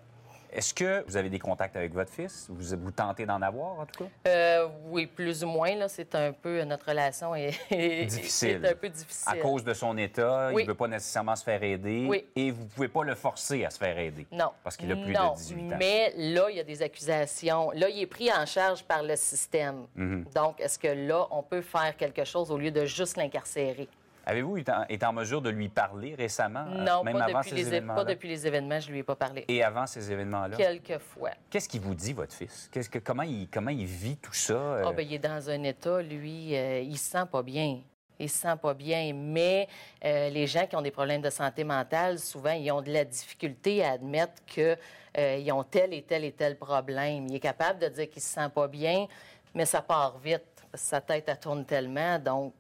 Est-ce 0.52 0.74
que 0.74 1.04
vous 1.08 1.16
avez 1.16 1.30
des 1.30 1.40
contacts 1.40 1.76
avec 1.76 1.94
votre 1.94 2.12
fils? 2.12 2.48
Vous, 2.50 2.76
vous 2.78 2.92
tentez 2.92 3.26
d'en 3.26 3.42
avoir, 3.42 3.80
en 3.80 3.86
tout 3.86 4.04
cas? 4.04 4.10
Euh, 4.28 4.68
oui, 4.86 5.06
plus 5.08 5.44
ou 5.44 5.48
moins. 5.48 5.74
Là, 5.76 5.88
c'est 5.88 6.14
un 6.16 6.34
peu 6.34 6.62
notre 6.64 6.88
relation 6.90 7.34
est, 7.36 8.06
Difficile. 8.06 8.62
est 8.64 8.70
un 8.72 8.76
peu 8.76 8.90
difficile. 8.90 9.32
À 9.32 9.38
cause 9.38 9.64
de 9.64 9.74
son 9.74 9.98
état, 9.98 10.52
il 10.52 10.58
ne 10.58 10.66
veut 10.66 10.76
pas 10.76 10.88
nécessairement 10.88 11.36
se 11.36 11.44
faire 11.44 11.64
aider. 11.64 12.06
Oui. 12.10 12.26
Et 12.36 12.52
vous 12.52 12.64
ne 12.64 12.68
pouvez 12.70 12.88
pas 12.90 13.04
le 13.04 13.16
forcer 13.16 13.64
à 13.64 13.70
se 13.70 13.78
faire 13.78 13.98
aider. 13.98 14.28
Non. 14.32 14.52
Parce 14.64 14.76
qu'il 14.76 14.92
a 14.92 14.96
plus 14.96 15.14
Non, 15.14 15.32
de 15.32 15.38
18 15.38 15.74
ans. 15.74 15.76
Mais 15.80 16.14
là, 16.18 16.48
il 16.50 16.58
y 16.58 16.60
a 16.60 16.64
des 16.64 16.82
accusations. 16.82 17.72
Là, 17.72 17.90
il 17.90 18.02
est 18.02 18.08
pris 18.08 18.32
en 18.32 18.46
charge 18.46 18.84
par 18.84 19.04
le 19.04 19.16
système. 19.16 19.86
Mhm. 19.96 20.26
Donc, 20.36 20.60
est-ce 20.60 20.78
que 20.78 20.88
là, 20.88 21.28
on 21.32 21.44
peut 21.44 21.62
faire 21.62 21.96
quelque 21.96 22.26
chose 22.26 22.52
au 22.52 22.58
lieu 22.58 22.72
de 22.72 22.86
juste 22.86 23.16
l'incarcérer? 23.18 23.88
Avez-vous 24.26 24.58
été 24.58 25.06
en, 25.06 25.14
mesure 25.14 25.42
de 25.42 25.50
lui 25.50 25.70
parler 25.70 26.16
récemment? 26.16 26.66
euh, 26.68 26.84
non, 26.84 27.04
même 27.04 27.18
pas, 27.18 27.26
avant 27.26 27.40
depuis 27.40 27.50
ces 27.50 27.56
les, 27.56 27.64
é- 27.64 27.68
événements-là? 27.68 28.04
pas 28.04 28.10
depuis 28.10 28.30
les 28.30 28.48
événements, 28.48 28.80
je 28.80 28.92
lui 28.92 29.00
ai 29.00 29.04
pas 29.04 29.16
parlé. 29.16 29.46
Et 29.48 29.64
avant 29.64 29.88
ces 29.88 30.12
événements-là? 30.12 30.58
Quelques 30.58 31.00
fois. 31.00 31.32
Qu'est-ce 31.50 31.68
qu'il 31.68 31.82
vous 31.82 31.96
dit, 31.96 32.14
votre 32.14 32.34
fils? 32.34 32.70
Qu'est-ce 32.72 32.90
que, 32.90 33.00
comment, 33.00 33.24
il, 33.24 33.48
comment 33.50 33.72
il 33.72 33.86
vit 33.86 34.18
tout 34.18 34.34
ça? 34.34 34.54
euh? 34.54 34.84
Ah, 34.88 34.92
ben, 34.94 35.06
il 35.08 35.14
est 35.16 35.20
dans 35.20 35.50
un 35.50 35.64
état, 35.64 36.02
lui, 36.02 36.56
euh, 36.56 36.82
il 36.82 36.98
se 36.98 37.12
sent 37.12 37.26
pas 37.32 37.42
bien. 37.42 37.82
Il 38.20 38.30
se 38.30 38.38
sent 38.38 38.56
pas 38.62 38.76
bien, 38.76 39.14
mais 39.16 39.68
euh, 40.06 40.30
les 40.30 40.46
gens 40.46 40.68
qui 40.68 40.76
ont 40.76 40.82
des 40.84 40.92
problèmes 40.92 41.22
de 41.24 41.32
santé 41.32 41.64
mentale, 41.64 42.20
souvent, 42.20 42.52
ils 42.52 42.72
ont 42.72 42.82
de 42.84 42.92
la 42.92 43.04
difficulté 43.04 43.84
à 43.84 43.94
admettre 43.94 44.46
qu'ils 44.46 45.52
ont 45.52 45.64
tel 45.64 45.92
et 45.96 46.04
tel 46.04 46.24
et 46.24 46.32
tel 46.32 46.56
problème. 46.56 47.26
Il 47.28 47.36
est 47.36 47.40
capable 47.40 47.80
de 47.80 47.88
dire 47.88 48.08
qu'il 48.08 48.22
se 48.22 48.30
sent 48.36 48.50
pas 48.54 48.68
bien, 48.68 49.08
mais 49.56 49.66
ça 49.66 49.82
part 49.82 50.20
vite, 50.20 50.44
parce 50.72 50.84
que 50.84 50.90
sa 50.90 51.02
tête, 51.02 51.26
elle 51.28 51.40
tourne 51.40 51.66
tellement, 51.66 52.20
donc 52.20 52.54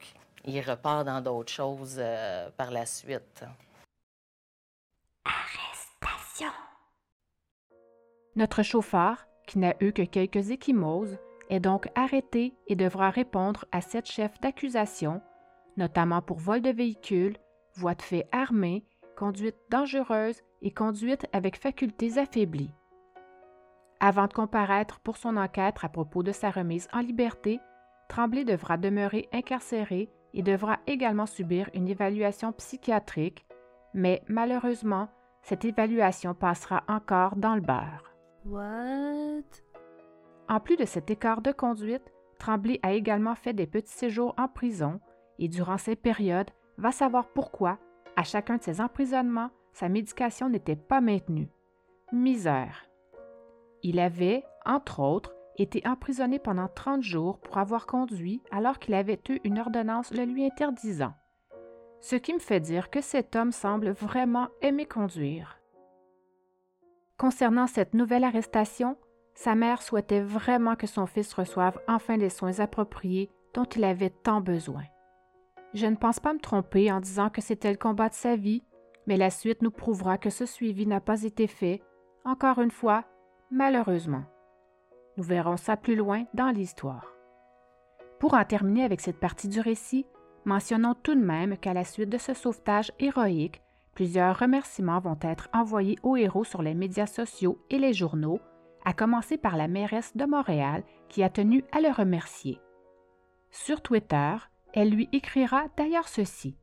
il 0.46 0.60
repart 0.62 1.06
dans 1.06 1.22
d'autres 1.22 1.52
choses 1.52 1.98
euh, 2.00 2.50
par 2.58 2.72
la 2.72 2.86
suite. 2.86 3.44
Arrestation. 5.26 6.52
Notre 8.36 8.64
chauffeur, 8.64 9.28
qui 9.48 9.60
n'a 9.60 9.76
eu 9.82 9.92
que 9.92 10.04
quelques 10.04 10.52
échymoses, 10.52 11.18
est 11.50 11.60
donc 11.60 11.90
arrêté 11.96 12.54
et 12.68 12.76
devra 12.76 13.10
répondre 13.10 13.66
à 13.72 13.82
sept 13.82 14.10
chefs 14.10 14.40
d'accusation, 14.40 15.22
notamment 15.78 16.22
pour 16.22 16.40
vol 16.40 16.62
de 16.62 16.70
véhicule, 16.70 17.38
voie 17.76 17.96
de 17.96 18.02
fait 18.02 18.28
armée, 18.32 18.86
conduite 19.18 19.58
dangereuse 19.70 20.42
et 20.62 20.72
conduite 20.72 21.28
avec 21.34 21.58
facultés 21.58 22.18
affaiblies. 22.18 22.72
Avant 24.00 24.28
de 24.28 24.34
comparaître 24.34 25.00
pour 25.02 25.18
son 25.18 25.38
enquête 25.38 25.76
à 25.82 25.90
propos 25.90 26.24
de 26.24 26.32
sa 26.32 26.50
remise 26.50 26.88
en 26.94 27.02
liberté, 27.02 27.60
Tremblay 28.10 28.46
devra 28.46 28.78
demeurer 28.78 29.30
incarcéré 29.32 30.10
et 30.34 30.44
devra 30.44 30.80
également 30.88 31.26
subir 31.26 31.70
une 31.74 31.88
évaluation 31.88 32.52
psychiatrique, 32.54 33.46
mais 33.94 34.24
malheureusement, 34.28 35.10
cette 35.42 35.66
évaluation 35.66 36.34
passera 36.34 36.84
encore 36.88 37.36
dans 37.36 37.56
le 37.56 37.62
beurre. 37.62 38.14
What? 38.46 39.44
En 40.50 40.60
plus 40.60 40.78
de 40.78 40.86
cet 40.86 41.10
écart 41.10 41.42
de 41.42 41.52
conduite, 41.52 42.12
Tremblay 42.40 42.80
a 42.84 42.94
également 42.94 43.36
fait 43.36 43.54
des 43.54 43.68
petits 43.68 43.94
séjours 43.94 44.34
en 44.38 44.48
prison 44.48 45.00
et 45.40 45.48
durant 45.48 45.78
ces 45.78 45.96
périodes, 45.96 46.52
va 46.78 46.92
savoir 46.92 47.28
pourquoi, 47.28 47.80
à 48.16 48.24
chacun 48.24 48.58
de 48.58 48.62
ses 48.62 48.82
emprisonnements, 48.82 49.50
sa 49.74 49.90
médication 49.90 50.50
n'était 50.50 50.76
pas 50.76 51.02
maintenue. 51.02 51.50
Misère. 52.12 52.86
Il 53.84 54.00
avait, 54.00 54.44
entre 54.66 55.00
autres, 55.00 55.34
été 55.58 55.81
emprisonné 55.86 56.39
pendant 56.39 56.67
30 56.67 57.03
jours 57.03 57.39
pour 57.39 57.58
avoir 57.58 57.86
conduit 57.86 58.41
alors 58.51 58.79
qu'il 58.79 58.93
avait 58.93 59.20
eu 59.29 59.39
une 59.43 59.60
ordonnance 59.60 60.12
le 60.12 60.24
lui 60.24 60.46
interdisant. 60.46 61.13
Ce 62.00 62.15
qui 62.15 62.34
me 62.34 62.39
fait 62.39 62.60
dire 62.60 62.89
que 62.89 63.01
cet 63.01 63.36
homme 63.36 63.51
semble 63.51 63.91
vraiment 63.91 64.48
aimer 64.62 64.86
conduire. 64.86 65.60
Concernant 67.17 67.67
cette 67.67 67.93
nouvelle 67.93 68.24
arrestation, 68.24 68.98
sa 69.36 69.55
mère 69.55 69.81
souhaitait 69.81 70.22
vraiment 70.22 70.75
que 70.75 70.88
son 70.88 71.05
fils 71.05 71.34
reçoive 71.34 71.79
enfin 71.88 72.17
les 72.17 72.29
soins 72.29 72.60
appropriés 72.60 73.29
dont 73.53 73.65
il 73.65 73.84
avait 73.84 74.10
tant 74.10 74.41
besoin. 74.41 74.84
Je 75.74 75.86
ne 75.86 75.96
pense 75.96 76.20
pas 76.20 76.34
me 76.34 76.39
tromper 76.39 76.91
en 76.91 77.00
disant 77.00 77.29
que 77.29 77.41
c'était 77.41 77.72
le 77.72 77.77
combat 77.77 78.10
de 78.10 78.13
sa 78.13 78.36
vie, 78.36 78.63
mais 79.08 79.17
la 79.17 79.29
suite 79.29 79.62
nous 79.62 79.72
prouvera 79.72 80.17
que 80.17 80.29
ce 80.29 80.46
suivi 80.46 80.86
n'a 80.86 81.00
pas 81.00 81.24
été 81.24 81.48
fait, 81.48 81.81
Encore 82.24 82.60
une 82.60 82.72
fois, 82.72 83.03
malheureusement. 83.50 84.24
Nous 85.18 85.24
verrons 85.24 85.58
ça 85.58 85.77
plus 85.77 85.96
loin 85.96 86.25
dans 86.34 86.50
l'histoire. 86.50 87.13
Pour 88.20 88.34
en 88.34 88.46
terminer 88.46 88.84
avec 88.84 89.01
cette 89.01 89.20
partie 89.20 89.48
du 89.48 89.60
récit, 89.60 90.06
mentionnons 90.46 90.94
tout 90.94 91.15
de 91.15 91.25
même 91.25 91.58
qu'à 91.58 91.74
la 91.74 91.84
suite 91.84 92.10
de 92.10 92.18
ce 92.18 92.34
sauvetage 92.34 92.91
héroïque, 93.00 93.62
plusieurs 93.94 94.38
remerciements 94.38 95.00
vont 95.00 95.18
être 95.22 95.50
envoyés 95.53 95.98
aux 96.03 96.15
héros 96.15 96.44
sur 96.44 96.62
les 96.62 96.74
médias 96.74 97.08
sociaux 97.08 97.58
et 97.70 97.77
les 97.77 97.94
journaux, 97.94 98.39
à 98.86 98.94
commencer 98.94 99.38
par 99.38 99.58
la 99.58 99.68
mairesse 99.68 100.15
de 100.15 100.25
Montréal 100.25 100.84
qui 101.10 101.24
a 101.24 101.30
tenu 101.30 101.63
à 101.72 101.82
le 101.82 101.89
remercier. 101.89 102.60
Sur 103.51 103.82
Twitter, 103.82 104.36
elle 104.74 104.89
lui 104.89 105.10
écrira 105.12 105.65
d'ailleurs 105.77 106.08
ceci. 106.08 106.56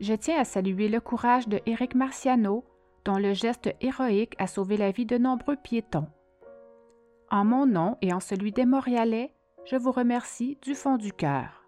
Je 0.00 0.14
tiens 0.14 0.38
à 0.40 0.44
saluer 0.44 0.88
le 0.88 1.00
courage 1.00 1.48
de 1.48 1.60
Éric 1.66 1.94
Marciano, 1.94 2.64
dont 3.04 3.18
le 3.18 3.34
geste 3.34 3.74
héroïque 3.80 4.34
a 4.38 4.46
sauvé 4.46 4.76
la 4.76 4.90
vie 4.90 5.06
de 5.06 5.18
nombreux 5.18 5.56
piétons. 5.56 6.06
En 7.30 7.44
mon 7.44 7.66
nom 7.66 7.98
et 8.00 8.14
en 8.14 8.20
celui 8.20 8.52
des 8.52 8.64
Montréalais, 8.64 9.34
je 9.66 9.76
vous 9.76 9.92
remercie 9.92 10.58
du 10.62 10.74
fond 10.74 10.96
du 10.96 11.12
cœur. 11.12 11.64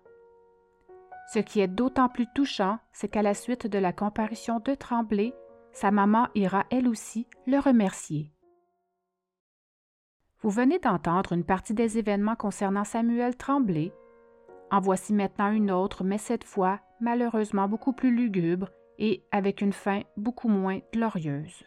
Ce 1.35 1.39
qui 1.39 1.61
est 1.61 1.69
d'autant 1.69 2.09
plus 2.09 2.27
touchant, 2.35 2.79
c'est 2.93 3.09
qu'à 3.09 3.21
la 3.21 3.35
suite 3.35 3.67
de 3.67 3.79
la 3.79 3.93
comparution 3.93 4.59
de 4.59 4.75
Tremblay, 4.75 5.35
sa 5.73 5.91
maman 5.91 6.29
ira 6.35 6.65
elle 6.71 6.89
aussi 6.89 7.27
le 7.47 7.59
remercier. 7.59 8.33
Vous 10.41 10.51
venez 10.51 10.79
d'entendre 10.79 11.33
une 11.33 11.45
partie 11.45 11.75
des 11.75 11.99
événements 11.99 12.37
concernant 12.37 12.85
Samuel 12.85 13.37
Tremblay. 13.37 13.93
En 14.71 14.81
voici 14.81 15.13
maintenant 15.13 15.51
une 15.51 15.71
autre, 15.71 16.05
mais 16.05 16.19
cette 16.19 16.45
fois 16.45 16.81
malheureusement 17.01 17.69
beaucoup 17.69 17.93
plus 17.93 18.15
lugubre 18.15 18.71
et 18.99 19.23
avec 19.31 19.61
une 19.61 19.75
fin 19.75 20.01
beaucoup 20.17 20.49
moins 20.49 20.81
glorieuse. 20.93 21.65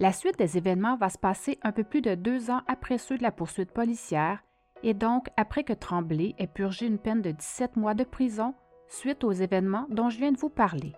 La 0.00 0.14
suite 0.14 0.38
des 0.38 0.56
événements 0.56 0.96
va 0.96 1.10
se 1.10 1.18
passer 1.18 1.58
un 1.62 1.72
peu 1.72 1.84
plus 1.84 2.00
de 2.00 2.14
deux 2.14 2.50
ans 2.50 2.62
après 2.66 2.96
ceux 2.96 3.18
de 3.18 3.22
la 3.22 3.30
poursuite 3.30 3.70
policière 3.70 4.42
et 4.82 4.94
donc 4.94 5.28
après 5.36 5.62
que 5.62 5.74
Tremblay 5.74 6.34
ait 6.38 6.46
purgé 6.46 6.86
une 6.86 6.98
peine 6.98 7.20
de 7.20 7.32
17 7.32 7.76
mois 7.76 7.92
de 7.92 8.04
prison 8.04 8.54
suite 8.88 9.24
aux 9.24 9.32
événements 9.32 9.86
dont 9.90 10.08
je 10.08 10.16
viens 10.16 10.32
de 10.32 10.38
vous 10.38 10.48
parler. 10.48 10.94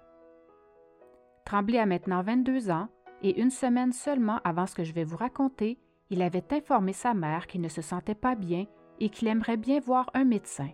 Tremblay 1.45 1.79
a 1.79 1.87
maintenant 1.87 2.23
22 2.23 2.71
ans 2.71 2.87
et 3.23 3.41
une 3.41 3.51
semaine 3.51 3.93
seulement 3.93 4.39
avant 4.45 4.67
ce 4.67 4.77
que 4.77 4.85
je 4.85 4.93
vais 4.93 5.03
vous 5.03 5.17
raconter, 5.17 5.81
il 6.11 6.23
avait 6.23 6.45
informé 6.53 6.93
sa 6.93 7.13
mère 7.13 7.49
qu'il 7.49 7.61
ne 7.61 7.69
se 7.69 7.83
sentait 7.83 8.15
pas 8.15 8.37
bien 8.37 8.67
et 9.01 9.09
qu'il 9.09 9.27
aimerait 9.27 9.57
bien 9.57 9.81
voir 9.81 10.11
un 10.15 10.25
médecin. 10.25 10.71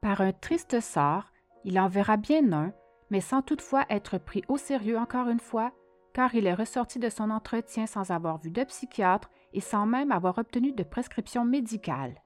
Par 0.00 0.20
un 0.20 0.32
triste 0.32 0.80
sort, 0.80 1.30
il 1.64 1.78
en 1.78 1.86
verra 1.86 2.16
bien 2.16 2.52
un, 2.52 2.72
mais 3.10 3.20
sans 3.20 3.40
toutefois 3.40 3.84
être 3.88 4.18
pris 4.18 4.42
au 4.48 4.56
sérieux 4.56 4.98
encore 4.98 5.28
une 5.28 5.38
fois, 5.38 5.72
car 6.12 6.34
il 6.34 6.46
est 6.46 6.54
ressorti 6.54 6.98
de 6.98 7.08
son 7.08 7.30
entretien 7.30 7.86
sans 7.86 8.10
avoir 8.10 8.38
vu 8.38 8.50
de 8.50 8.64
psychiatre 8.64 9.30
et 9.52 9.60
sans 9.60 9.86
même 9.86 10.12
avoir 10.12 10.38
obtenu 10.38 10.72
de 10.72 10.82
prescription 10.82 11.44
médicale. 11.44 12.22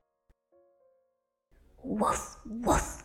Wouf, 1.84 2.38
wouf. 2.46 3.04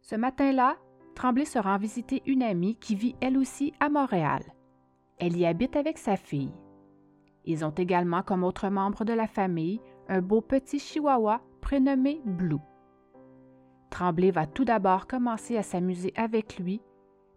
Ce 0.00 0.16
matin-là, 0.16 0.76
Tremblay 1.14 1.44
se 1.44 1.58
rend 1.58 1.78
visiter 1.78 2.22
une 2.26 2.42
amie 2.42 2.76
qui 2.76 2.94
vit 2.94 3.14
elle 3.20 3.38
aussi 3.38 3.72
à 3.80 3.88
Montréal. 3.88 4.42
Elle 5.18 5.36
y 5.36 5.46
habite 5.46 5.76
avec 5.76 5.98
sa 5.98 6.16
fille. 6.16 6.52
Ils 7.44 7.64
ont 7.64 7.70
également 7.70 8.22
comme 8.22 8.44
autre 8.44 8.68
membre 8.68 9.04
de 9.04 9.12
la 9.12 9.26
famille 9.26 9.80
un 10.08 10.20
beau 10.20 10.40
petit 10.40 10.78
chihuahua 10.78 11.40
prénommé 11.60 12.20
Blue. 12.24 12.60
Tremblay 13.90 14.30
va 14.30 14.46
tout 14.46 14.64
d'abord 14.64 15.06
commencer 15.06 15.56
à 15.56 15.62
s'amuser 15.62 16.12
avec 16.16 16.58
lui, 16.58 16.80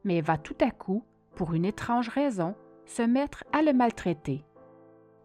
mais 0.03 0.21
va 0.21 0.37
tout 0.37 0.55
à 0.61 0.71
coup, 0.71 1.03
pour 1.35 1.53
une 1.53 1.65
étrange 1.65 2.09
raison, 2.09 2.55
se 2.85 3.01
mettre 3.01 3.43
à 3.51 3.61
le 3.61 3.73
maltraiter. 3.73 4.43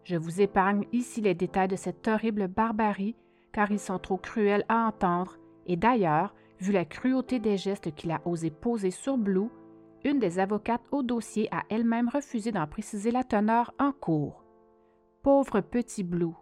Je 0.05 0.17
vous 0.17 0.41
épargne 0.41 0.87
ici 0.93 1.21
les 1.21 1.35
détails 1.35 1.69
de 1.69 1.77
cette 1.77 2.09
horrible 2.09 2.49
barbarie, 2.49 3.17
car 3.53 3.71
ils 3.71 3.79
sont 3.79 3.99
trop 3.99 4.17
cruels 4.17 4.65
à 4.69 4.87
entendre, 4.87 5.37
et 5.67 5.77
d'ailleurs, 5.77 6.35
vu 6.59 6.73
la 6.73 6.85
cruauté 6.85 7.39
des 7.39 7.57
gestes 7.57 7.95
qu'il 7.95 8.11
a 8.11 8.21
osé 8.25 8.51
poser 8.51 8.91
sur 8.91 9.17
Blue, 9.17 9.49
une 10.05 10.19
des 10.19 10.39
avocates 10.39 10.87
au 10.91 11.03
dossier 11.03 11.49
a 11.55 11.63
elle-même 11.69 12.09
refusé 12.09 12.53
d'en 12.53 12.67
préciser 12.67 13.11
la 13.11 13.25
teneur 13.25 13.73
en 13.79 13.93
cours. 13.93 14.45
Pauvre 15.23 15.61
petit 15.61 16.03
Blue. 16.03 16.35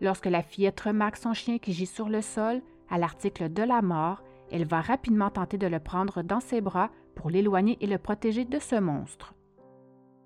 Lorsque 0.00 0.26
la 0.26 0.42
fillette 0.42 0.80
remarque 0.80 1.16
son 1.16 1.32
chien 1.32 1.58
qui 1.58 1.72
gît 1.72 1.86
sur 1.86 2.08
le 2.08 2.20
sol, 2.20 2.60
à 2.90 2.98
l'article 2.98 3.52
de 3.52 3.62
la 3.62 3.80
mort, 3.80 4.22
elle 4.50 4.66
va 4.66 4.80
rapidement 4.80 5.30
tenter 5.30 5.56
de 5.56 5.66
le 5.66 5.80
prendre 5.80 6.22
dans 6.22 6.40
ses 6.40 6.60
bras 6.60 6.90
pour 7.14 7.30
l'éloigner 7.30 7.76
et 7.80 7.86
le 7.86 7.98
protéger 7.98 8.44
de 8.44 8.58
ce 8.58 8.76
monstre. 8.76 9.34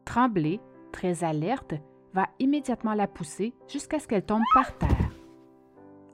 Tremblay, 0.05 0.61
très 0.93 1.25
alerte, 1.25 1.75
va 2.15 2.29
immédiatement 2.39 2.95
la 2.95 3.07
pousser 3.07 3.55
jusqu'à 3.69 3.99
ce 3.99 4.09
qu'elle 4.09 4.25
tombe 4.25 4.43
par 4.55 4.77
terre. 4.79 5.13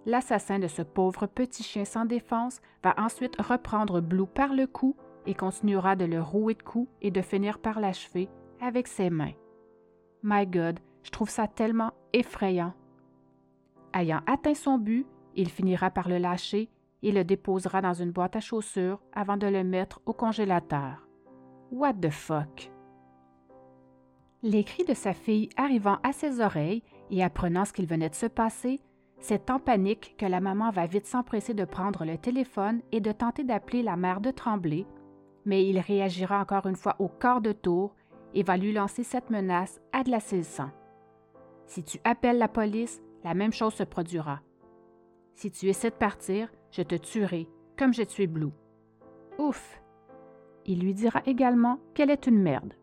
L'assassin 0.06 0.58
de 0.58 0.68
ce 0.68 0.82
pauvre 0.82 1.26
petit 1.26 1.62
chien 1.62 1.84
sans 1.84 2.04
défense 2.04 2.60
va 2.82 2.94
ensuite 2.98 3.40
reprendre 3.40 4.00
Blue 4.00 4.26
par 4.26 4.52
le 4.52 4.66
cou 4.66 4.96
et 5.26 5.34
continuera 5.34 5.96
de 5.96 6.04
le 6.04 6.20
rouer 6.20 6.54
de 6.54 6.62
coups 6.62 6.90
et 7.00 7.10
de 7.10 7.22
finir 7.22 7.58
par 7.58 7.80
l'achever 7.80 8.28
avec 8.60 8.86
ses 8.86 9.08
mains. 9.08 9.32
My 10.22 10.46
God, 10.46 10.78
je 11.02 11.10
trouve 11.10 11.30
ça 11.30 11.46
tellement 11.46 11.92
effrayant. 12.12 12.74
Ayant 13.94 14.20
atteint 14.26 14.54
son 14.54 14.78
but, 14.78 15.06
il 15.36 15.48
finira 15.48 15.90
par 15.90 16.08
le 16.08 16.18
lâcher 16.18 16.68
et 17.04 17.12
le 17.12 17.22
déposera 17.22 17.82
dans 17.82 17.92
une 17.92 18.10
boîte 18.10 18.34
à 18.34 18.40
chaussures 18.40 19.00
avant 19.12 19.36
de 19.36 19.46
le 19.46 19.62
mettre 19.62 20.00
au 20.06 20.14
congélateur. 20.14 21.06
What 21.70 21.94
the 21.94 22.10
fuck? 22.10 22.72
Les 24.42 24.64
cris 24.64 24.84
de 24.84 24.94
sa 24.94 25.12
fille 25.12 25.50
arrivant 25.56 25.98
à 26.02 26.12
ses 26.12 26.40
oreilles 26.40 26.82
et 27.10 27.22
apprenant 27.22 27.66
ce 27.66 27.74
qu'il 27.74 27.86
venait 27.86 28.08
de 28.08 28.14
se 28.14 28.26
passer, 28.26 28.80
c'est 29.18 29.50
en 29.50 29.58
panique 29.58 30.16
que 30.18 30.26
la 30.26 30.40
maman 30.40 30.70
va 30.70 30.86
vite 30.86 31.06
s'empresser 31.06 31.52
de 31.52 31.64
prendre 31.64 32.04
le 32.06 32.16
téléphone 32.16 32.80
et 32.90 33.00
de 33.00 33.12
tenter 33.12 33.44
d'appeler 33.44 33.82
la 33.82 33.96
mère 33.96 34.20
de 34.20 34.30
Tremblay, 34.30 34.86
mais 35.44 35.66
il 35.66 35.78
réagira 35.78 36.40
encore 36.40 36.66
une 36.66 36.76
fois 36.76 36.96
au 36.98 37.08
quart 37.08 37.42
de 37.42 37.52
tour 37.52 37.94
et 38.32 38.42
va 38.42 38.56
lui 38.56 38.72
lancer 38.72 39.04
cette 39.04 39.30
menace 39.30 39.80
à 39.92 40.02
glacer 40.02 40.38
le 40.38 40.42
sang. 40.42 40.70
Si 41.66 41.82
tu 41.84 42.00
appelles 42.04 42.38
la 42.38 42.48
police, 42.48 43.02
la 43.24 43.34
même 43.34 43.52
chose 43.52 43.74
se 43.74 43.84
produira. 43.84 44.40
Si 45.34 45.50
tu 45.50 45.68
essaies 45.68 45.90
de 45.90 45.96
partir, 45.96 46.50
je 46.74 46.82
te 46.82 46.96
tuerai, 46.96 47.48
comme 47.78 47.94
j'ai 47.94 48.06
tué 48.06 48.26
Blue. 48.26 48.50
Ouf! 49.38 49.80
Il 50.66 50.80
lui 50.80 50.92
dira 50.92 51.22
également 51.24 51.78
qu'elle 51.94 52.10
est 52.10 52.26
une 52.26 52.40
merde. 52.40 52.74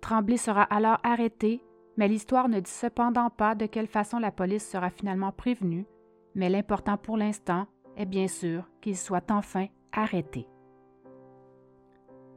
Tremblay 0.00 0.36
sera 0.36 0.62
alors 0.62 0.98
arrêté, 1.04 1.62
mais 1.96 2.08
l'histoire 2.08 2.48
ne 2.48 2.58
dit 2.58 2.70
cependant 2.70 3.30
pas 3.30 3.54
de 3.54 3.66
quelle 3.66 3.86
façon 3.86 4.18
la 4.18 4.32
police 4.32 4.68
sera 4.68 4.90
finalement 4.90 5.30
prévenue, 5.30 5.86
mais 6.34 6.48
l'important 6.48 6.96
pour 6.96 7.16
l'instant 7.16 7.66
est 7.96 8.06
bien 8.06 8.26
sûr 8.26 8.68
qu'il 8.80 8.96
soit 8.96 9.30
enfin 9.30 9.66
arrêté. 9.92 10.48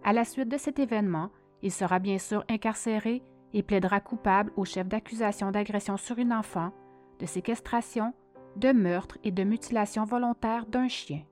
À 0.04 0.14
la 0.14 0.26
suite 0.26 0.50
de 0.50 0.58
cet 0.58 0.78
événement, 0.78 1.32
il 1.64 1.72
sera 1.72 1.98
bien 1.98 2.20
sûr 2.20 2.44
incarcéré 2.50 3.24
et 3.54 3.64
plaidera 3.64 4.00
coupable 4.00 4.52
au 4.58 4.66
chef 4.66 4.88
d'accusation 4.88 5.50
d'agression 5.50 5.98
sur 5.98 6.20
une 6.20 6.34
enfant, 6.34 6.72
de 7.20 7.26
séquestration, 7.26 8.14
de 8.56 8.72
meurtre 8.72 9.18
et 9.24 9.32
de 9.32 9.44
mutilation 9.44 10.06
volontaire 10.06 10.66
d'un 10.66 10.88
chien. 10.88 11.24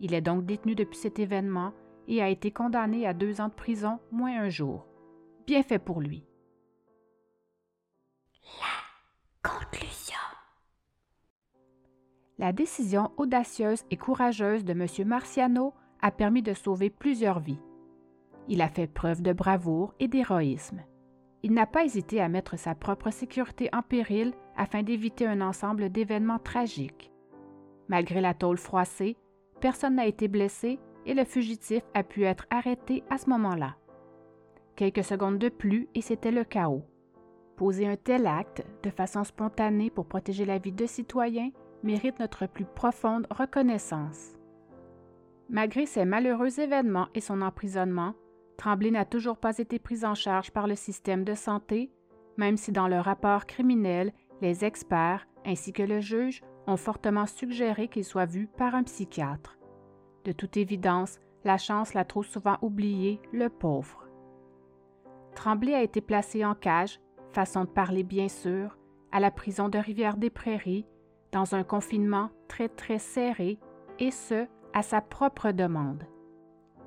Il 0.00 0.14
est 0.14 0.20
donc 0.20 0.44
détenu 0.44 0.74
depuis 0.74 0.98
cet 0.98 1.18
événement 1.18 1.72
et 2.08 2.22
a 2.22 2.28
été 2.28 2.50
condamné 2.50 3.06
à 3.06 3.14
deux 3.14 3.40
ans 3.40 3.48
de 3.48 3.54
prison 3.54 4.00
moins 4.10 4.40
un 4.40 4.48
jour. 4.48 4.86
Bien 5.46 5.62
fait 5.62 5.78
pour 5.78 6.00
lui. 6.00 6.24
La 8.60 9.50
conclusion. 9.50 10.16
La 12.38 12.52
décision 12.52 13.12
audacieuse 13.16 13.84
et 13.90 13.96
courageuse 13.96 14.64
de 14.64 14.72
M. 14.72 14.86
Marciano 15.06 15.72
a 16.00 16.10
permis 16.10 16.42
de 16.42 16.52
sauver 16.52 16.90
plusieurs 16.90 17.40
vies. 17.40 17.60
Il 18.48 18.60
a 18.60 18.68
fait 18.68 18.86
preuve 18.86 19.22
de 19.22 19.32
bravoure 19.32 19.94
et 20.00 20.08
d'héroïsme. 20.08 20.82
Il 21.44 21.52
n'a 21.52 21.66
pas 21.66 21.84
hésité 21.84 22.22
à 22.22 22.30
mettre 22.30 22.58
sa 22.58 22.74
propre 22.74 23.10
sécurité 23.10 23.68
en 23.74 23.82
péril 23.82 24.32
afin 24.56 24.82
d'éviter 24.82 25.26
un 25.26 25.42
ensemble 25.42 25.90
d'événements 25.90 26.38
tragiques. 26.38 27.12
Malgré 27.88 28.22
la 28.22 28.32
tôle 28.32 28.56
froissée, 28.56 29.18
personne 29.60 29.96
n'a 29.96 30.06
été 30.06 30.26
blessé 30.26 30.80
et 31.04 31.12
le 31.12 31.24
fugitif 31.24 31.82
a 31.92 32.02
pu 32.02 32.24
être 32.24 32.46
arrêté 32.48 33.04
à 33.10 33.18
ce 33.18 33.28
moment-là. 33.28 33.76
Quelques 34.74 35.04
secondes 35.04 35.36
de 35.36 35.50
plus 35.50 35.86
et 35.94 36.00
c'était 36.00 36.30
le 36.30 36.44
chaos. 36.44 36.82
Poser 37.56 37.86
un 37.86 37.96
tel 37.96 38.26
acte 38.26 38.64
de 38.82 38.88
façon 38.88 39.22
spontanée 39.22 39.90
pour 39.90 40.06
protéger 40.06 40.46
la 40.46 40.56
vie 40.56 40.72
de 40.72 40.86
citoyens 40.86 41.50
mérite 41.82 42.20
notre 42.20 42.46
plus 42.46 42.64
profonde 42.64 43.26
reconnaissance. 43.30 44.32
Malgré 45.50 45.84
ces 45.84 46.06
malheureux 46.06 46.58
événements 46.58 47.08
et 47.14 47.20
son 47.20 47.42
emprisonnement, 47.42 48.14
Tremblay 48.56 48.90
n'a 48.90 49.04
toujours 49.04 49.38
pas 49.38 49.58
été 49.58 49.78
pris 49.78 50.04
en 50.04 50.14
charge 50.14 50.50
par 50.50 50.66
le 50.66 50.74
système 50.74 51.24
de 51.24 51.34
santé, 51.34 51.90
même 52.36 52.56
si 52.56 52.72
dans 52.72 52.88
le 52.88 52.98
rapport 52.98 53.46
criminel, 53.46 54.12
les 54.40 54.64
experts 54.64 55.26
ainsi 55.44 55.72
que 55.72 55.82
le 55.82 56.00
juge 56.00 56.42
ont 56.66 56.76
fortement 56.76 57.26
suggéré 57.26 57.88
qu'il 57.88 58.04
soit 58.04 58.26
vu 58.26 58.46
par 58.46 58.74
un 58.74 58.82
psychiatre. 58.82 59.58
De 60.24 60.32
toute 60.32 60.56
évidence, 60.56 61.18
la 61.44 61.58
chance 61.58 61.92
l'a 61.92 62.04
trop 62.04 62.22
souvent 62.22 62.56
oublié, 62.62 63.20
le 63.32 63.48
pauvre. 63.50 64.08
Tremblay 65.34 65.74
a 65.74 65.82
été 65.82 66.00
placé 66.00 66.44
en 66.44 66.54
cage, 66.54 67.00
façon 67.32 67.64
de 67.64 67.68
parler 67.68 68.02
bien 68.02 68.28
sûr, 68.28 68.78
à 69.12 69.20
la 69.20 69.30
prison 69.30 69.68
de 69.68 69.78
Rivière-des-Prairies, 69.78 70.86
dans 71.32 71.54
un 71.54 71.64
confinement 71.64 72.30
très 72.48 72.68
très 72.68 72.98
serré, 72.98 73.58
et 73.98 74.10
ce, 74.10 74.46
à 74.72 74.82
sa 74.82 75.00
propre 75.00 75.52
demande. 75.52 76.04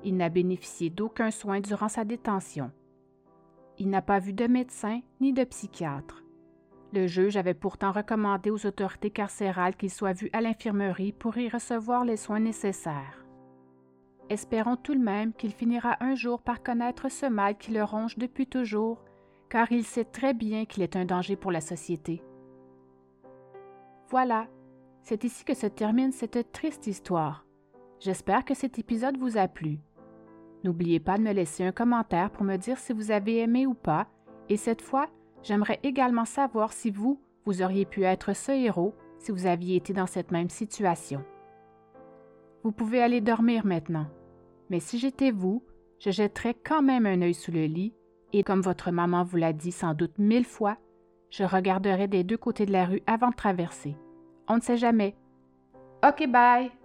Il 0.04 0.16
n'a 0.16 0.28
bénéficié 0.28 0.90
d'aucun 0.90 1.30
soin 1.30 1.60
durant 1.60 1.88
sa 1.88 2.04
détention. 2.04 2.70
Il 3.78 3.90
n'a 3.90 4.02
pas 4.02 4.18
vu 4.18 4.32
de 4.32 4.46
médecin 4.46 5.00
ni 5.20 5.32
de 5.32 5.44
psychiatre. 5.44 6.22
Le 6.92 7.06
juge 7.06 7.36
avait 7.36 7.54
pourtant 7.54 7.92
recommandé 7.92 8.50
aux 8.50 8.66
autorités 8.66 9.10
carcérales 9.10 9.76
qu'il 9.76 9.90
soit 9.90 10.14
vu 10.14 10.30
à 10.32 10.40
l'infirmerie 10.40 11.12
pour 11.12 11.36
y 11.36 11.48
recevoir 11.48 12.04
les 12.04 12.16
soins 12.16 12.40
nécessaires. 12.40 13.24
Espérons 14.30 14.76
tout 14.76 14.94
de 14.94 15.00
même 15.00 15.32
qu'il 15.32 15.52
finira 15.52 15.96
un 16.00 16.14
jour 16.14 16.42
par 16.42 16.62
connaître 16.62 17.10
ce 17.10 17.26
mal 17.26 17.56
qui 17.56 17.72
le 17.72 17.84
ronge 17.84 18.18
depuis 18.18 18.46
toujours, 18.46 19.02
car 19.48 19.70
il 19.72 19.84
sait 19.84 20.04
très 20.04 20.34
bien 20.34 20.64
qu'il 20.64 20.82
est 20.82 20.96
un 20.96 21.04
danger 21.04 21.36
pour 21.36 21.52
la 21.52 21.60
société. 21.60 22.22
Voilà, 24.10 24.46
c'est 25.02 25.24
ici 25.24 25.44
que 25.44 25.54
se 25.54 25.66
termine 25.66 26.12
cette 26.12 26.52
triste 26.52 26.86
histoire. 26.86 27.47
J'espère 28.00 28.44
que 28.44 28.54
cet 28.54 28.78
épisode 28.78 29.16
vous 29.16 29.38
a 29.38 29.48
plu. 29.48 29.80
N'oubliez 30.64 31.00
pas 31.00 31.18
de 31.18 31.22
me 31.22 31.32
laisser 31.32 31.64
un 31.64 31.72
commentaire 31.72 32.30
pour 32.30 32.44
me 32.44 32.56
dire 32.56 32.78
si 32.78 32.92
vous 32.92 33.10
avez 33.10 33.38
aimé 33.38 33.66
ou 33.66 33.74
pas, 33.74 34.06
et 34.48 34.56
cette 34.56 34.82
fois, 34.82 35.08
j'aimerais 35.42 35.80
également 35.82 36.24
savoir 36.24 36.72
si 36.72 36.90
vous, 36.90 37.20
vous 37.44 37.62
auriez 37.62 37.84
pu 37.84 38.04
être 38.04 38.34
ce 38.34 38.52
héros 38.52 38.94
si 39.18 39.32
vous 39.32 39.46
aviez 39.46 39.76
été 39.76 39.92
dans 39.92 40.06
cette 40.06 40.30
même 40.30 40.48
situation. 40.48 41.24
Vous 42.62 42.72
pouvez 42.72 43.02
aller 43.02 43.20
dormir 43.20 43.66
maintenant, 43.66 44.06
mais 44.70 44.80
si 44.80 44.98
j'étais 44.98 45.30
vous, 45.30 45.62
je 45.98 46.10
jetterais 46.10 46.54
quand 46.54 46.82
même 46.82 47.06
un 47.06 47.22
œil 47.22 47.34
sous 47.34 47.52
le 47.52 47.64
lit, 47.64 47.94
et 48.32 48.42
comme 48.42 48.60
votre 48.60 48.90
maman 48.90 49.24
vous 49.24 49.36
l'a 49.36 49.52
dit 49.52 49.72
sans 49.72 49.94
doute 49.94 50.18
mille 50.18 50.44
fois, 50.44 50.76
je 51.30 51.44
regarderais 51.44 52.08
des 52.08 52.24
deux 52.24 52.36
côtés 52.36 52.66
de 52.66 52.72
la 52.72 52.84
rue 52.84 53.02
avant 53.06 53.30
de 53.30 53.34
traverser. 53.34 53.96
On 54.48 54.56
ne 54.56 54.60
sait 54.60 54.76
jamais. 54.76 55.16
OK, 56.06 56.26
bye! 56.28 56.77